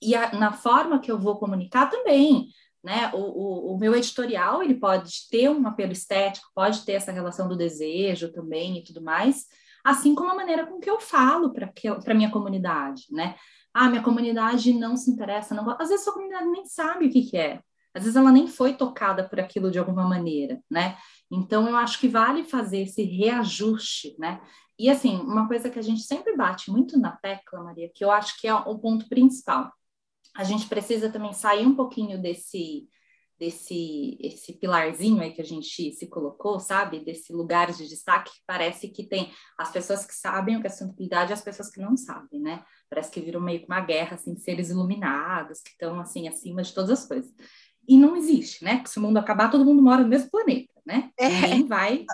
[0.00, 2.48] E a, na forma que eu vou comunicar também,
[2.82, 3.10] né?
[3.12, 7.48] O, o, o, meu editorial ele pode ter um apelo estético, pode ter essa relação
[7.48, 9.46] do desejo também e tudo mais,
[9.84, 13.36] assim como a maneira com que eu falo para minha comunidade, né?
[13.74, 15.68] Ah, minha comunidade não se interessa, não...
[15.70, 17.60] às vezes a sua comunidade nem sabe o que, que é,
[17.94, 20.96] às vezes ela nem foi tocada por aquilo de alguma maneira, né?
[21.30, 24.40] Então eu acho que vale fazer esse reajuste, né?
[24.78, 28.10] E assim, uma coisa que a gente sempre bate muito na tecla, Maria, que eu
[28.10, 29.72] acho que é o ponto principal
[30.38, 32.88] a gente precisa também sair um pouquinho desse
[33.36, 37.04] desse esse pilarzinho aí que a gente se colocou, sabe?
[37.04, 40.70] Desse lugar de destaque que parece que tem as pessoas que sabem o que é
[40.70, 42.64] sustentabilidade e as pessoas que não sabem, né?
[42.90, 46.62] Parece que virou meio que uma guerra, assim, de seres iluminados, que estão, assim, acima
[46.62, 47.32] de todas as coisas.
[47.86, 48.76] E não existe, né?
[48.76, 51.12] Porque se o mundo acabar, todo mundo mora no mesmo planeta, né?
[51.16, 52.06] É, Ninguém vai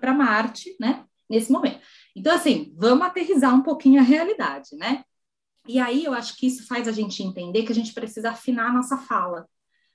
[0.00, 1.04] para Marte, né?
[1.28, 1.80] Nesse momento.
[2.14, 5.04] Então, assim, vamos aterrizar um pouquinho a realidade, né?
[5.66, 8.70] E aí eu acho que isso faz a gente entender que a gente precisa afinar
[8.70, 9.46] a nossa fala,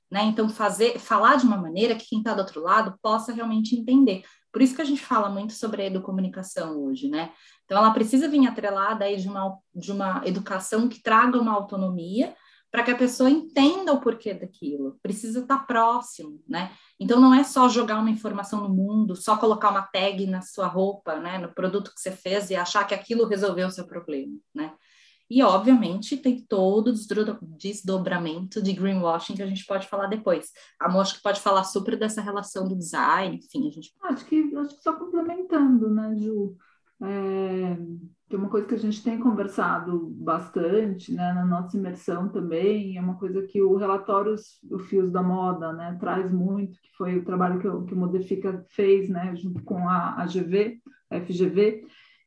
[0.09, 0.23] né?
[0.23, 4.23] Então fazer, falar de uma maneira que quem está do outro lado possa realmente entender.
[4.51, 7.31] Por isso que a gente fala muito sobre a educomunicação hoje, né?
[7.65, 12.33] Então ela precisa vir atrelada aí de uma, de uma educação que traga uma autonomia
[12.77, 14.99] para que a pessoa entenda o porquê daquilo.
[15.01, 16.71] Precisa estar tá próximo, né?
[16.99, 20.67] Então não é só jogar uma informação no mundo, só colocar uma tag na sua
[20.67, 24.37] roupa, né, no produto que você fez e achar que aquilo resolveu o seu problema,
[24.53, 24.75] né?
[25.27, 30.51] E, obviamente, tem todo o desdobramento de greenwashing que a gente pode falar depois.
[30.79, 33.91] A Mo acho que pode falar super dessa relação do design, enfim, a gente...
[34.03, 36.55] Acho que, acho que só complementando, né, Ju?
[37.01, 37.77] É,
[38.27, 42.97] que é uma coisa que a gente tem conversado bastante, né, na nossa imersão também,
[42.97, 44.35] é uma coisa que o relatório
[44.69, 47.97] o Fios da Moda, né, traz muito, que foi o trabalho que, o, que o
[47.97, 51.85] Modifica fez, né, junto com a, a GV, a FGV,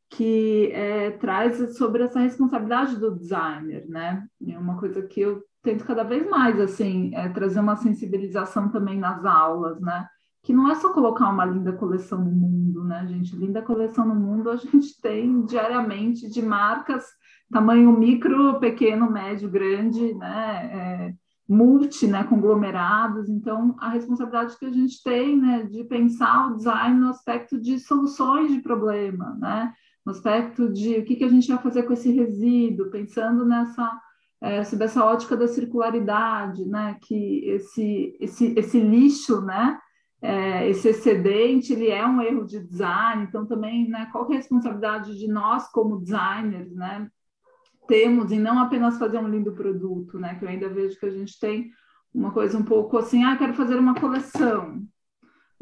[0.09, 4.27] que é, traz sobre essa responsabilidade do designer, né?
[4.49, 8.99] É uma coisa que eu tento cada vez mais, assim, é trazer uma sensibilização também
[8.99, 10.09] nas aulas, né?
[10.43, 13.37] Que não é só colocar uma linda coleção no mundo, né, gente?
[13.37, 17.05] Linda coleção no mundo a gente tem diariamente de marcas
[17.53, 20.71] tamanho micro, pequeno, médio, grande, né?
[20.73, 21.15] É,
[21.49, 23.29] multi, né, conglomerados.
[23.29, 27.81] Então, a responsabilidade que a gente tem, né, de pensar o design no aspecto de
[27.81, 29.73] soluções de problema, né?
[30.05, 34.01] no aspecto de o que, que a gente vai fazer com esse resíduo, pensando nessa
[34.43, 39.79] é, sob essa ótica da circularidade, né, que esse, esse, esse lixo, né,
[40.23, 44.37] é, esse excedente, ele é um erro de design, então também, né, qual é a
[44.37, 47.09] responsabilidade de nós como designers, né,
[47.89, 51.11] temos em não apenas fazer um lindo produto, né, que eu ainda vejo que a
[51.11, 51.71] gente tem
[52.13, 54.83] uma coisa um pouco assim, ah, quero fazer uma coleção,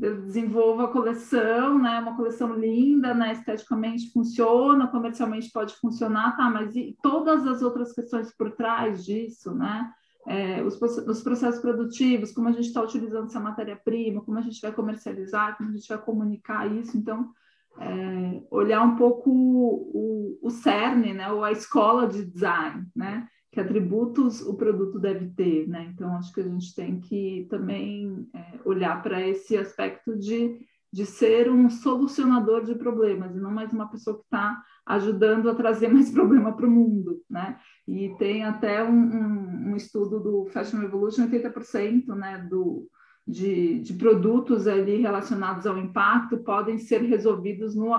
[0.00, 1.98] eu desenvolvo a coleção, né?
[1.98, 3.32] Uma coleção linda, né?
[3.32, 6.48] Esteticamente funciona, comercialmente pode funcionar, tá?
[6.48, 9.90] Mas e todas as outras questões por trás disso, né?
[10.28, 14.60] É, os, os, processos produtivos, como a gente está utilizando essa matéria-prima, como a gente
[14.60, 16.98] vai comercializar, como a gente vai comunicar isso.
[16.98, 17.30] Então,
[17.78, 21.32] é, olhar um pouco o, o, cerne, né?
[21.32, 23.26] Ou a escola de design, né?
[23.50, 25.90] que atributos o produto deve ter, né?
[25.92, 30.60] Então, acho que a gente tem que também é, olhar para esse aspecto de,
[30.92, 35.54] de ser um solucionador de problemas e não mais uma pessoa que está ajudando a
[35.54, 37.58] trazer mais problema para o mundo, né?
[37.86, 42.88] E tem até um, um, um, estudo do Fashion Revolution, 80% né, do,
[43.26, 47.90] de, de, produtos ali relacionados ao impacto podem ser resolvidos no,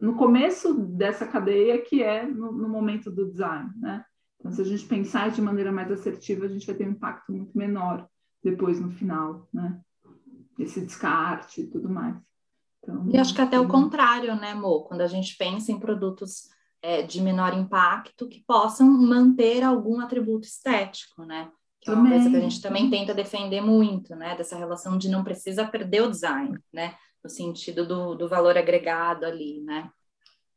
[0.00, 4.04] no começo dessa cadeia, que é no, no momento do design, né?
[4.38, 7.30] Então, se a gente pensar de maneira mais assertiva, a gente vai ter um impacto
[7.30, 8.08] muito menor
[8.42, 9.80] depois no final, né?
[10.58, 12.16] Esse descarte e tudo mais.
[12.82, 14.84] Então, e acho que até o contrário, né, Mo?
[14.84, 16.48] Quando a gente pensa em produtos
[16.82, 21.50] é, de menor impacto que possam manter algum atributo estético, né?
[21.80, 24.36] Que é uma coisa que a gente também tenta defender muito, né?
[24.36, 26.94] Dessa relação de não precisa perder o design, né?
[27.22, 29.90] No sentido do, do valor agregado ali, né?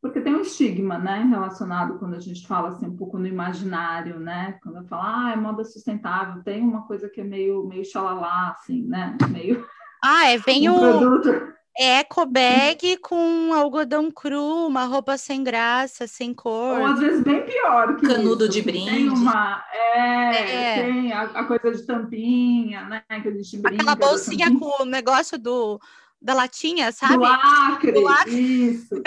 [0.05, 4.19] porque tem um estigma, né, relacionado quando a gente fala assim um pouco no imaginário,
[4.19, 7.83] né, quando eu falo, ah, é moda sustentável, tem uma coisa que é meio, meio
[7.83, 9.65] xalalá, assim, né, meio...
[10.03, 10.99] Ah, é, vem um o...
[10.99, 11.55] Produto...
[11.77, 16.79] É eco bag com algodão cru, uma roupa sem graça, sem cor.
[16.79, 18.53] Ou às vezes bem pior que Canudo isso.
[18.53, 18.89] de brinde.
[18.89, 20.83] Tem uma, é, é.
[20.85, 23.83] tem a, a, coisa de tampinha, né, que a gente brinca.
[23.83, 25.77] Aquela bolsinha com o negócio do
[26.21, 27.15] da latinha, sabe?
[27.15, 28.35] Do lacre, do lacre.
[28.35, 28.95] isso.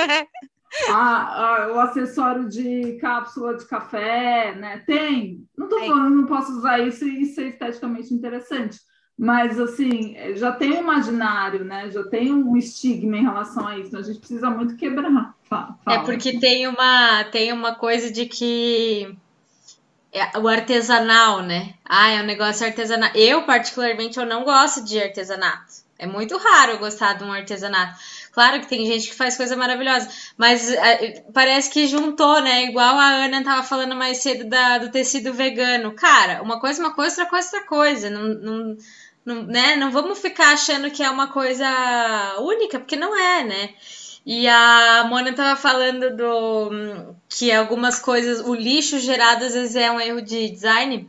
[0.91, 4.85] Ah, ah, o acessório de cápsula de café, né?
[4.87, 5.43] Tem.
[5.57, 8.79] Não estou falando, não posso usar isso e ser esteticamente interessante.
[9.19, 11.91] Mas, assim, já tem um imaginário, né?
[11.91, 13.97] Já tem um estigma em relação a isso.
[13.97, 15.35] A gente precisa muito quebrar.
[15.43, 15.77] Fala.
[15.89, 19.13] É porque tem uma, tem uma coisa de que
[20.13, 21.75] é o artesanal, né?
[21.85, 23.11] Ah, é um negócio artesanal.
[23.15, 25.89] Eu, particularmente, eu não gosto de artesanato.
[25.99, 27.99] É muito raro eu gostar de um artesanato.
[28.33, 32.67] Claro que tem gente que faz coisa maravilhosa, mas é, parece que juntou, né?
[32.67, 35.93] Igual a Ana tava falando mais cedo da, do tecido vegano.
[35.93, 38.11] Cara, uma coisa é uma coisa, outra coisa é outra coisa.
[38.11, 38.77] Não, não,
[39.25, 39.77] não, né?
[39.77, 41.67] não vamos ficar achando que é uma coisa
[42.41, 43.75] única, porque não é, né?
[44.25, 49.91] E a Mona tava falando do que algumas coisas, o lixo gerado às vezes é
[49.91, 51.09] um erro de design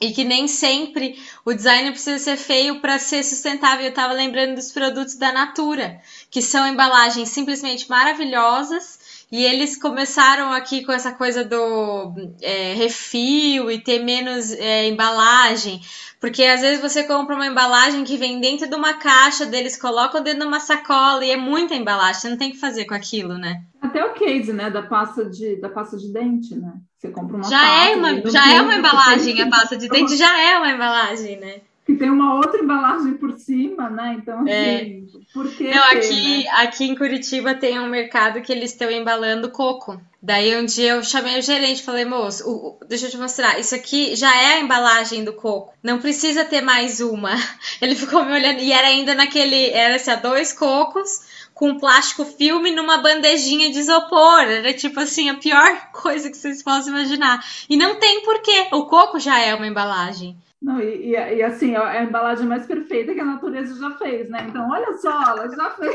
[0.00, 3.84] e que nem sempre o design precisa ser feio para ser sustentável.
[3.84, 6.00] Eu estava lembrando dos produtos da Natura,
[6.30, 8.98] que são embalagens simplesmente maravilhosas.
[9.30, 15.80] E eles começaram aqui com essa coisa do é, refil e ter menos é, embalagem,
[16.20, 20.22] porque às vezes você compra uma embalagem que vem dentro de uma caixa, deles colocam
[20.22, 23.36] dentro de uma sacola e é muita embalagem, você não tem que fazer com aquilo,
[23.36, 23.62] né?
[23.80, 26.72] Até o case, né, da pasta de, da pasta de dente, né?
[26.96, 30.16] Você compra uma já pasta, é uma já é uma embalagem a pasta de dente
[30.16, 34.50] já é uma embalagem né que tem uma outra embalagem por cima né então assim,
[34.50, 35.02] é.
[35.32, 36.50] por que não ter, aqui né?
[36.50, 41.02] aqui em Curitiba tem um mercado que eles estão embalando coco daí um dia eu
[41.02, 44.54] chamei o gerente falei moço o, o, deixa eu te mostrar isso aqui já é
[44.54, 47.32] a embalagem do coco não precisa ter mais uma
[47.80, 52.72] ele ficou me olhando e era ainda naquele era assim, dois cocos com plástico filme
[52.72, 54.40] numa bandejinha de isopor.
[54.40, 57.42] Era tipo assim, a pior coisa que vocês possam imaginar.
[57.70, 58.68] E não tem porquê.
[58.72, 60.36] O coco já é uma embalagem.
[60.64, 64.46] Não, e, e, assim, é a embalagem mais perfeita que a natureza já fez, né?
[64.48, 65.94] Então, olha só, ela já fez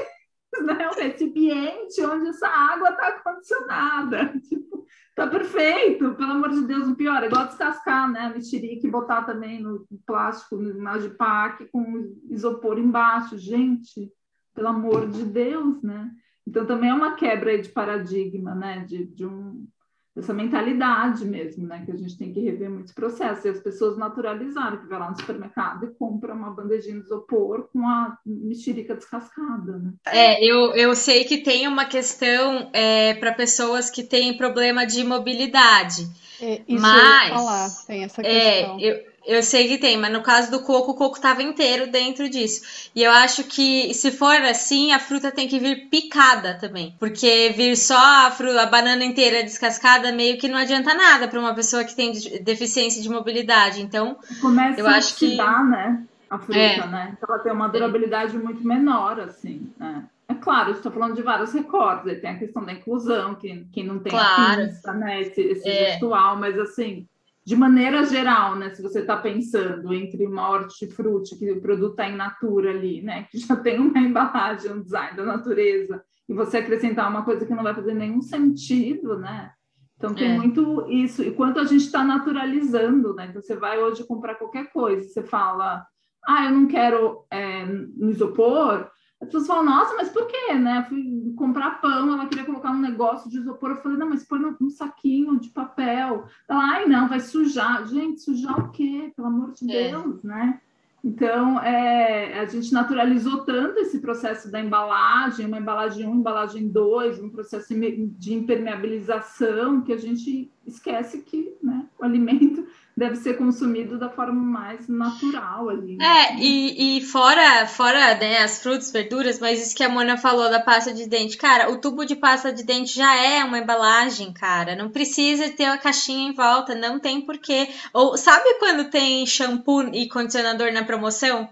[0.62, 4.32] né, um recipiente onde essa água está condicionada.
[4.48, 8.30] Tipo, tá perfeito, pelo amor de Deus, o pior, é igual descascar, né?
[8.30, 13.40] Mexerica e botar também no plástico, no Magipac, com isopor embaixo.
[13.40, 14.12] Gente,
[14.54, 16.12] pelo amor de Deus, né?
[16.46, 18.86] Então também é uma quebra de paradigma, né?
[18.86, 19.68] De, de um,
[20.16, 21.84] dessa mentalidade mesmo, né?
[21.86, 23.45] Que a gente tem que rever muitos processos.
[23.45, 27.70] E as pessoas naturalizaram, que vai lá no supermercado e compra uma bandejinha de isopor
[27.72, 29.93] com a mexerica descascada, né?
[30.07, 35.03] É, eu, eu sei que tem uma questão é, para pessoas que têm problema de
[35.03, 36.07] mobilidade.
[36.41, 38.80] É, isso mas, falar, tem essa é, questão.
[38.80, 41.92] É, eu, eu sei que tem, mas no caso do coco, o coco estava inteiro
[41.92, 42.90] dentro disso.
[42.96, 46.96] E eu acho que se for assim, a fruta tem que vir picada também.
[47.00, 51.40] Porque vir só a, fruta, a banana inteira descascada meio que não adianta nada para
[51.40, 53.82] uma pessoa que tem deficiência de mobilidade.
[53.82, 55.38] Então, Começa eu acho que.
[55.38, 56.04] Dá, né?
[56.30, 56.88] A fruta, é.
[56.88, 57.18] né?
[57.18, 58.40] Então, ela tem uma durabilidade é.
[58.40, 60.04] muito menor, assim, né?
[60.28, 63.98] É claro, estou falando de vários recordes, tem a questão da inclusão, que, que não
[63.98, 64.62] tem claro.
[64.62, 65.22] a pinça, né?
[65.22, 65.92] Esse, esse é.
[65.92, 67.08] gestual, mas assim,
[67.50, 68.70] de maneira geral, né?
[68.70, 73.24] Se você está pensando entre uma hortifruti, que o produto está em natura ali, né?
[73.24, 77.56] Que já tem uma embalagem, um design da natureza, e você acrescentar uma coisa que
[77.56, 79.52] não vai fazer nenhum sentido, né?
[79.97, 80.36] Então tem é.
[80.36, 81.24] muito isso.
[81.24, 83.26] E quanto a gente está naturalizando, né?
[83.28, 85.84] Então você vai hoje comprar qualquer coisa, você fala,
[86.28, 88.88] ah, eu não quero é, no isopor,
[89.22, 90.86] As pessoas falam, nossa, mas por quê, né?
[90.88, 93.72] Fui comprar pão, ela queria colocar um negócio de isopor.
[93.72, 96.26] Eu falei, não, mas põe num saquinho de papel.
[96.48, 97.86] Ela, ai, não, vai sujar.
[97.86, 99.12] Gente, sujar o quê?
[99.16, 99.90] Pelo amor de é.
[99.90, 100.62] Deus, né?
[101.04, 107.22] Então, é, a gente naturalizou tanto esse processo da embalagem, uma embalagem 1, embalagem 2,
[107.22, 112.68] um processo de impermeabilização, que a gente esquece que né, o alimento
[113.00, 115.95] deve ser consumido da forma mais natural ali.
[115.95, 116.06] Né?
[116.06, 120.50] É, e, e fora, fora né, as frutas, verduras, mas isso que a Mona falou
[120.50, 124.34] da pasta de dente, cara, o tubo de pasta de dente já é uma embalagem,
[124.34, 124.76] cara.
[124.76, 127.70] Não precisa ter uma caixinha em volta, não tem porquê.
[127.93, 131.50] Ou sabe quando tem shampoo e condicionador na promoção?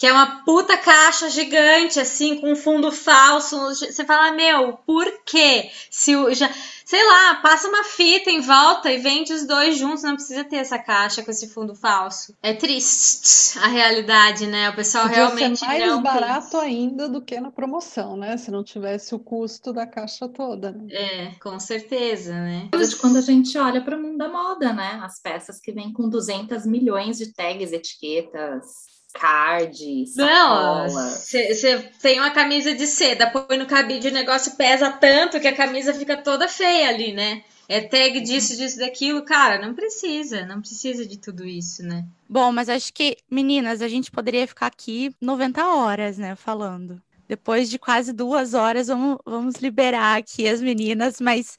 [0.00, 3.54] Que é uma puta caixa gigante, assim, com um fundo falso.
[3.68, 5.70] Você fala, meu, por quê?
[5.90, 6.50] Se o, já,
[6.86, 10.56] sei lá, passa uma fita em volta e vende os dois juntos, não precisa ter
[10.56, 12.34] essa caixa com esse fundo falso.
[12.42, 14.70] É triste a realidade, né?
[14.70, 16.62] O pessoal Podia realmente ser mais não barato pensa.
[16.62, 18.38] ainda do que na promoção, né?
[18.38, 20.72] Se não tivesse o custo da caixa toda.
[20.72, 20.86] Né?
[20.92, 22.70] É, com certeza, né?
[22.72, 24.98] De quando a gente olha para o mundo da moda, né?
[25.02, 28.64] As peças que vêm com 200 milhões de tags, etiquetas,
[29.12, 30.86] card, sacola.
[30.88, 35.48] Não, você tem uma camisa de seda, põe no cabide, o negócio pesa tanto que
[35.48, 37.42] a camisa fica toda feia ali, né?
[37.68, 39.24] É tag disso, disso, daquilo.
[39.24, 42.04] Cara, não precisa, não precisa de tudo isso, né?
[42.28, 47.00] Bom, mas acho que, meninas, a gente poderia ficar aqui 90 horas, né, falando.
[47.28, 51.56] Depois de quase duas horas, vamos, vamos liberar aqui as meninas, mas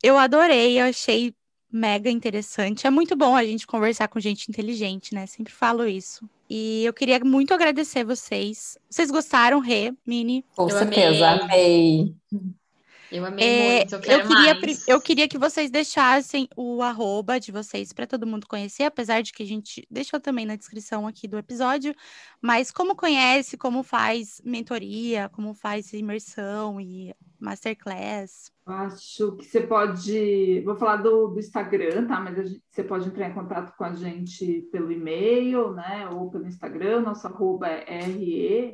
[0.00, 1.34] eu adorei, eu achei
[1.72, 2.86] mega interessante.
[2.86, 5.26] É muito bom a gente conversar com gente inteligente, né?
[5.26, 6.28] Sempre falo isso.
[6.48, 8.78] E eu queria muito agradecer vocês.
[8.88, 10.44] Vocês gostaram, Rê, Mini?
[10.56, 11.44] Com eu certeza, amei.
[11.44, 12.14] amei.
[13.10, 14.88] Eu amei é, muito, eu quero eu queria, mais.
[14.88, 19.32] Eu queria que vocês deixassem o arroba de vocês para todo mundo conhecer, apesar de
[19.32, 21.94] que a gente deixou também na descrição aqui do episódio,
[22.40, 28.52] mas como conhece, como faz mentoria, como faz imersão e masterclass?
[28.66, 30.60] Acho que você pode.
[30.60, 32.20] Vou falar do, do Instagram, tá?
[32.20, 36.06] Mas gente, você pode entrar em contato com a gente pelo e-mail, né?
[36.10, 37.00] Ou pelo Instagram.
[37.00, 38.00] Nosso arroba é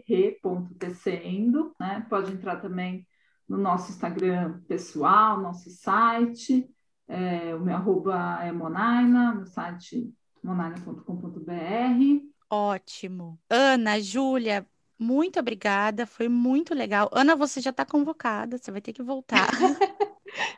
[0.08, 2.04] re.tecendo, né?
[2.10, 3.06] Pode entrar também
[3.48, 6.68] no nosso Instagram pessoal, nosso site.
[7.06, 12.34] É, o meu arroba é Monaina, meu site monaina.com.br.
[12.50, 13.38] Ótimo.
[13.48, 14.66] Ana, Júlia,
[14.98, 17.10] muito obrigada, foi muito legal.
[17.12, 19.48] Ana, você já está convocada, você vai ter que voltar.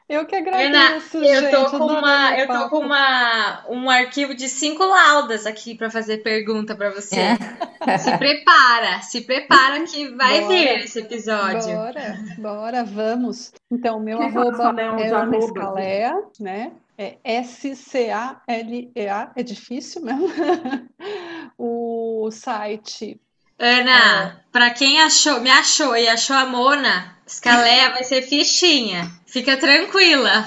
[0.08, 4.48] Eu que agradeço, Ana, eu tô com uma, eu tô com uma um arquivo de
[4.48, 7.16] cinco laudas aqui para fazer pergunta para você.
[7.16, 7.98] É.
[7.98, 11.74] Se prepara, se prepara que vai bora, vir esse episódio.
[11.74, 13.52] Bora, bora, vamos.
[13.70, 16.72] Então, meu que arroba é Ana Escalea, né?
[16.98, 20.28] É S-C-A-L-E-A, é difícil mesmo.
[21.58, 23.20] o site
[23.58, 24.36] Ana, é.
[24.52, 29.10] para quem achou, me achou e achou a Mona, Scalea vai ser fichinha.
[29.26, 30.44] Fica tranquila.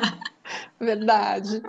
[0.78, 1.62] Verdade.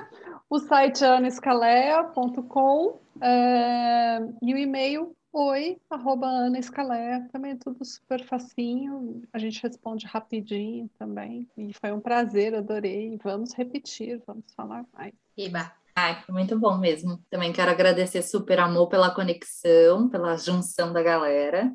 [0.49, 7.83] O site é anaescalea.com é, e o e-mail oi, arroba Ana Escalea, também é tudo
[7.83, 14.45] super facinho, a gente responde rapidinho também, e foi um prazer, adorei, vamos repetir, vamos
[14.55, 15.13] falar mais.
[15.37, 15.73] Iba.
[15.97, 17.23] Ai, foi muito bom mesmo.
[17.29, 21.71] Também quero agradecer super amor pela conexão, pela junção da galera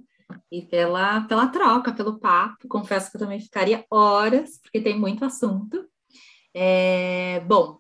[0.53, 2.69] e pela, pela troca, pelo papo.
[2.69, 5.87] Confesso que eu também ficaria horas, porque tem muito assunto.
[6.55, 7.79] É, bom,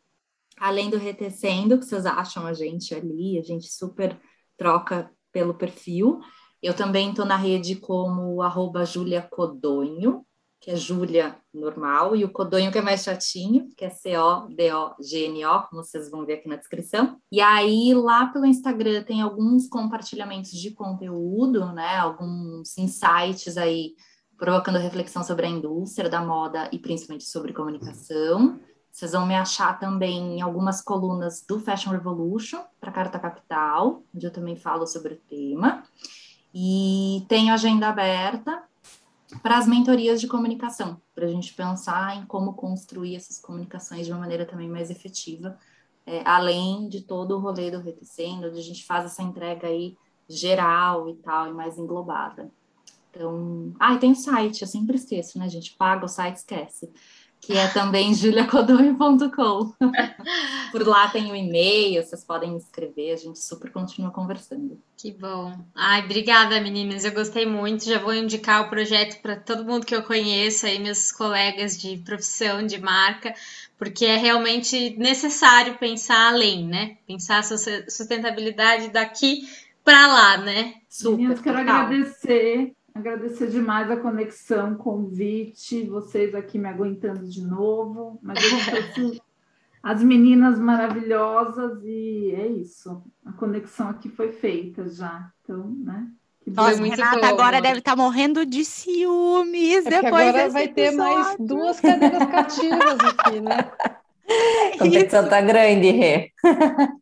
[0.58, 4.18] além do retecendo, que vocês acham a gente ali, a gente super
[4.56, 6.20] troca pelo perfil.
[6.62, 10.24] Eu também estou na rede como arroba Julia Codonho,
[10.60, 15.82] que é Júlia normal, e o Codonho que é mais chatinho, que é C-O-D-O-G-N-O, como
[15.82, 17.16] vocês vão ver aqui na descrição.
[17.32, 21.96] E aí, lá pelo Instagram, tem alguns compartilhamentos de conteúdo, né?
[21.96, 23.94] Alguns insights aí,
[24.36, 28.60] provocando reflexão sobre a indústria da moda e principalmente sobre comunicação.
[28.92, 34.26] Vocês vão me achar também em algumas colunas do Fashion Revolution, para Carta Capital, onde
[34.26, 35.84] eu também falo sobre o tema.
[36.52, 38.62] E tenho agenda aberta
[39.42, 44.12] para as mentorias de comunicação, para a gente pensar em como construir essas comunicações de
[44.12, 45.58] uma maneira também mais efetiva,
[46.06, 49.96] é, além de todo o rolê do Retecendo, onde a gente faz essa entrega aí
[50.28, 52.50] geral e tal, e mais englobada.
[53.10, 55.76] Então, ah, e tem o site, eu sempre esqueço, né, gente?
[55.76, 56.92] Paga o site, esquece
[57.40, 59.74] que é também juliacodoi.com.
[60.70, 64.80] Por lá tem o um e-mail, vocês podem escrever, a gente super continua conversando.
[64.96, 65.58] Que bom.
[65.74, 67.04] Ai, obrigada, meninas.
[67.04, 67.86] Eu gostei muito.
[67.86, 71.96] Já vou indicar o projeto para todo mundo que eu conheço aí, meus colegas de
[71.98, 73.34] profissão, de marca,
[73.78, 76.98] porque é realmente necessário pensar além, né?
[77.06, 79.48] Pensar a sustentabilidade daqui
[79.82, 80.74] para lá, né?
[80.88, 81.16] Super.
[81.16, 88.38] Meninas, quero agradecer Agradecer demais a conexão, convite, vocês aqui me aguentando de novo, mas
[88.42, 88.50] eu
[88.94, 89.22] trouxe
[89.82, 93.02] as meninas maravilhosas e é isso.
[93.24, 95.30] A conexão aqui foi feita já.
[95.42, 96.08] Então, né?
[96.42, 97.26] Que Nossa, muito Renata bom.
[97.26, 101.46] agora deve estar morrendo de ciúmes É depois agora vai ter mais episódio.
[101.46, 103.70] duas cadeiras cativas aqui, né?
[104.74, 106.30] A competição tá grande, Rê.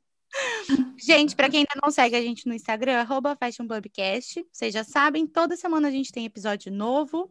[0.99, 5.27] Gente, para quem ainda não segue a gente no Instagram, arroba FashionPubcast, vocês já sabem,
[5.27, 7.31] toda semana a gente tem episódio novo.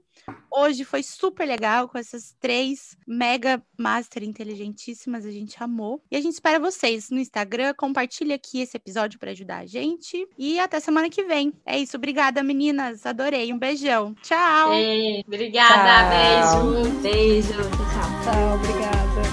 [0.52, 6.02] Hoje foi super legal com essas três mega master inteligentíssimas, a gente amou.
[6.10, 10.28] E a gente espera vocês no Instagram, compartilhe aqui esse episódio para ajudar a gente.
[10.38, 11.54] E até semana que vem.
[11.66, 14.16] É isso, obrigada meninas, adorei, um beijão.
[14.24, 14.74] Tchau!
[14.74, 16.72] Ei, obrigada, Tchau.
[16.72, 17.02] beijo.
[17.02, 18.56] Beijo, tchau, tchau.
[18.56, 19.27] Obrigada.